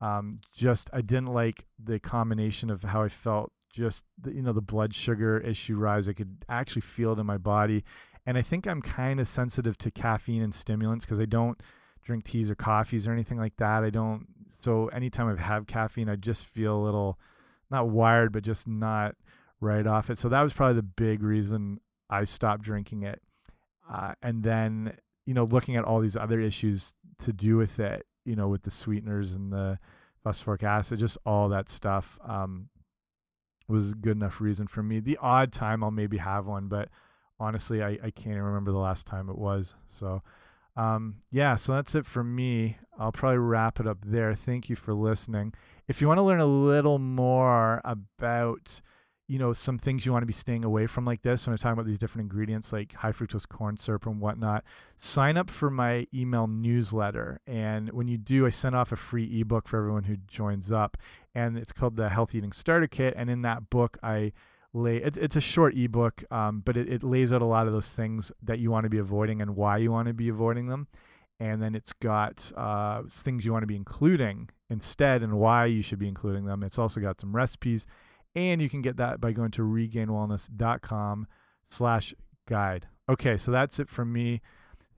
Um, 0.00 0.40
just 0.54 0.90
I 0.92 1.02
didn't 1.02 1.32
like 1.32 1.66
the 1.78 2.00
combination 2.00 2.70
of 2.70 2.82
how 2.82 3.02
I 3.02 3.08
felt. 3.10 3.52
Just 3.70 4.04
the, 4.20 4.32
you 4.32 4.40
know 4.42 4.52
the 4.52 4.62
blood 4.62 4.94
sugar 4.94 5.38
issue 5.38 5.76
rise. 5.76 6.08
I 6.08 6.14
could 6.14 6.44
actually 6.48 6.82
feel 6.82 7.12
it 7.12 7.18
in 7.18 7.26
my 7.26 7.36
body, 7.36 7.84
and 8.24 8.38
I 8.38 8.42
think 8.42 8.66
I'm 8.66 8.80
kind 8.80 9.20
of 9.20 9.28
sensitive 9.28 9.76
to 9.78 9.90
caffeine 9.90 10.42
and 10.42 10.54
stimulants 10.54 11.04
because 11.04 11.20
I 11.20 11.26
don't 11.26 11.60
drink 12.02 12.24
teas 12.24 12.50
or 12.50 12.54
coffees 12.54 13.06
or 13.06 13.12
anything 13.12 13.38
like 13.38 13.56
that. 13.58 13.84
I 13.84 13.90
don't. 13.90 14.26
So 14.60 14.88
anytime 14.88 15.28
I 15.28 15.40
have 15.40 15.66
caffeine, 15.66 16.08
I 16.08 16.16
just 16.16 16.46
feel 16.46 16.76
a 16.76 16.84
little 16.84 17.18
not 17.70 17.88
wired, 17.88 18.32
but 18.32 18.44
just 18.44 18.66
not 18.66 19.16
right 19.60 19.86
off 19.86 20.08
it. 20.08 20.18
So 20.18 20.28
that 20.28 20.42
was 20.42 20.52
probably 20.52 20.76
the 20.76 20.82
big 20.82 21.22
reason 21.22 21.80
I 22.10 22.24
stopped 22.24 22.62
drinking 22.62 23.02
it. 23.02 23.20
Uh, 23.90 24.14
and 24.22 24.42
then 24.42 24.94
you 25.26 25.34
know, 25.34 25.44
looking 25.44 25.76
at 25.76 25.84
all 25.84 26.00
these 26.00 26.16
other 26.16 26.40
issues 26.40 26.94
to 27.22 27.32
do 27.32 27.56
with 27.56 27.80
it, 27.80 28.06
you 28.24 28.36
know, 28.36 28.48
with 28.48 28.62
the 28.62 28.70
sweeteners 28.70 29.34
and 29.34 29.52
the 29.52 29.78
phosphoric 30.22 30.62
acid, 30.62 30.98
just 30.98 31.18
all 31.24 31.48
that 31.48 31.68
stuff 31.68 32.18
um, 32.26 32.68
was 33.68 33.94
good 33.94 34.16
enough 34.16 34.40
reason 34.40 34.66
for 34.66 34.82
me. 34.82 35.00
The 35.00 35.18
odd 35.20 35.52
time 35.52 35.82
I'll 35.82 35.90
maybe 35.90 36.18
have 36.18 36.46
one, 36.46 36.68
but 36.68 36.88
honestly, 37.40 37.82
I, 37.82 37.90
I 37.90 38.10
can't 38.10 38.28
even 38.28 38.42
remember 38.42 38.72
the 38.72 38.78
last 38.78 39.06
time 39.06 39.28
it 39.30 39.38
was. 39.38 39.74
So, 39.86 40.22
um, 40.76 41.16
yeah, 41.30 41.56
so 41.56 41.72
that's 41.72 41.94
it 41.94 42.04
for 42.04 42.24
me. 42.24 42.78
I'll 42.98 43.12
probably 43.12 43.38
wrap 43.38 43.80
it 43.80 43.86
up 43.86 43.98
there. 44.04 44.34
Thank 44.34 44.68
you 44.68 44.76
for 44.76 44.92
listening. 44.92 45.54
If 45.88 46.00
you 46.00 46.08
want 46.08 46.18
to 46.18 46.22
learn 46.22 46.40
a 46.40 46.46
little 46.46 46.98
more 46.98 47.80
about 47.84 48.80
you 49.26 49.38
know 49.38 49.52
some 49.52 49.78
things 49.78 50.04
you 50.04 50.12
want 50.12 50.22
to 50.22 50.26
be 50.26 50.32
staying 50.32 50.64
away 50.64 50.86
from 50.86 51.04
like 51.04 51.22
this 51.22 51.46
when 51.46 51.52
I'm 51.52 51.58
talking 51.58 51.72
about 51.72 51.86
these 51.86 51.98
different 51.98 52.30
ingredients 52.30 52.72
like 52.72 52.92
high 52.92 53.12
fructose 53.12 53.48
corn 53.48 53.76
syrup 53.76 54.06
and 54.06 54.20
whatnot 54.20 54.64
sign 54.98 55.36
up 55.36 55.48
for 55.48 55.70
my 55.70 56.06
email 56.14 56.46
newsletter. 56.46 57.40
And 57.46 57.90
when 57.92 58.06
you 58.06 58.18
do 58.18 58.46
I 58.46 58.50
send 58.50 58.76
off 58.76 58.92
a 58.92 58.96
free 58.96 59.40
ebook 59.40 59.66
for 59.66 59.78
everyone 59.78 60.04
who 60.04 60.16
joins 60.28 60.70
up 60.70 60.98
and 61.34 61.56
it's 61.56 61.72
called 61.72 61.96
the 61.96 62.10
health 62.10 62.34
eating 62.34 62.52
starter 62.52 62.86
kit. 62.86 63.14
And 63.16 63.30
in 63.30 63.42
that 63.42 63.70
book 63.70 63.96
I 64.02 64.32
lay 64.74 64.98
it's, 64.98 65.16
it's 65.16 65.36
a 65.36 65.40
short 65.40 65.74
ebook 65.74 66.22
um, 66.30 66.60
but 66.64 66.76
it, 66.76 66.92
it 66.92 67.02
lays 67.02 67.32
out 67.32 67.40
a 67.40 67.46
lot 67.46 67.66
of 67.66 67.72
those 67.72 67.88
things 67.88 68.30
that 68.42 68.58
you 68.58 68.70
want 68.70 68.84
to 68.84 68.90
be 68.90 68.98
avoiding 68.98 69.40
and 69.40 69.56
why 69.56 69.78
you 69.78 69.90
want 69.90 70.08
to 70.08 70.14
be 70.14 70.28
avoiding 70.28 70.66
them. 70.66 70.86
And 71.40 71.62
then 71.62 71.74
it's 71.74 71.92
got 71.94 72.52
uh, 72.56 73.02
things 73.10 73.44
you 73.44 73.52
want 73.52 73.62
to 73.62 73.66
be 73.66 73.76
including 73.76 74.50
instead 74.68 75.22
and 75.22 75.38
why 75.38 75.64
you 75.64 75.80
should 75.80 75.98
be 75.98 76.08
including 76.08 76.44
them. 76.44 76.62
It's 76.62 76.78
also 76.78 77.00
got 77.00 77.20
some 77.20 77.34
recipes 77.34 77.86
and 78.34 78.60
you 78.60 78.68
can 78.68 78.82
get 78.82 78.96
that 78.96 79.20
by 79.20 79.32
going 79.32 79.50
to 79.52 79.62
regainedwellness.com 79.62 81.26
slash 81.68 82.14
guide. 82.48 82.86
Okay, 83.08 83.36
so 83.36 83.50
that's 83.50 83.78
it 83.78 83.88
from 83.88 84.12
me. 84.12 84.40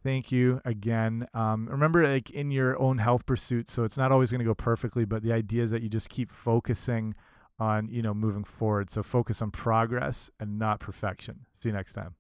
Thank 0.03 0.31
you 0.31 0.61
again. 0.65 1.27
Um, 1.35 1.67
remember, 1.69 2.07
like 2.07 2.31
in 2.31 2.51
your 2.51 2.79
own 2.81 2.99
health 2.99 3.27
pursuit, 3.27 3.69
so 3.69 3.83
it's 3.83 3.99
not 3.99 4.13
always 4.13 4.31
going 4.31 4.39
to 4.39 4.45
go 4.45 4.55
perfectly, 4.55 5.05
but 5.05 5.23
the 5.23 5.33
idea 5.33 5.65
is 5.65 5.73
that 5.73 5.83
you 5.83 5.89
just 5.89 6.09
keep 6.09 6.31
focusing 6.31 7.15
on, 7.59 7.89
you 7.89 8.03
know, 8.03 8.15
moving 8.15 8.45
forward. 8.45 8.89
So 8.91 9.03
focus 9.03 9.43
on 9.43 9.51
progress 9.51 10.31
and 10.39 10.59
not 10.59 10.79
perfection. 10.79 11.47
See 11.55 11.71
you 11.71 11.75
next 11.75 11.95
time. 11.95 12.15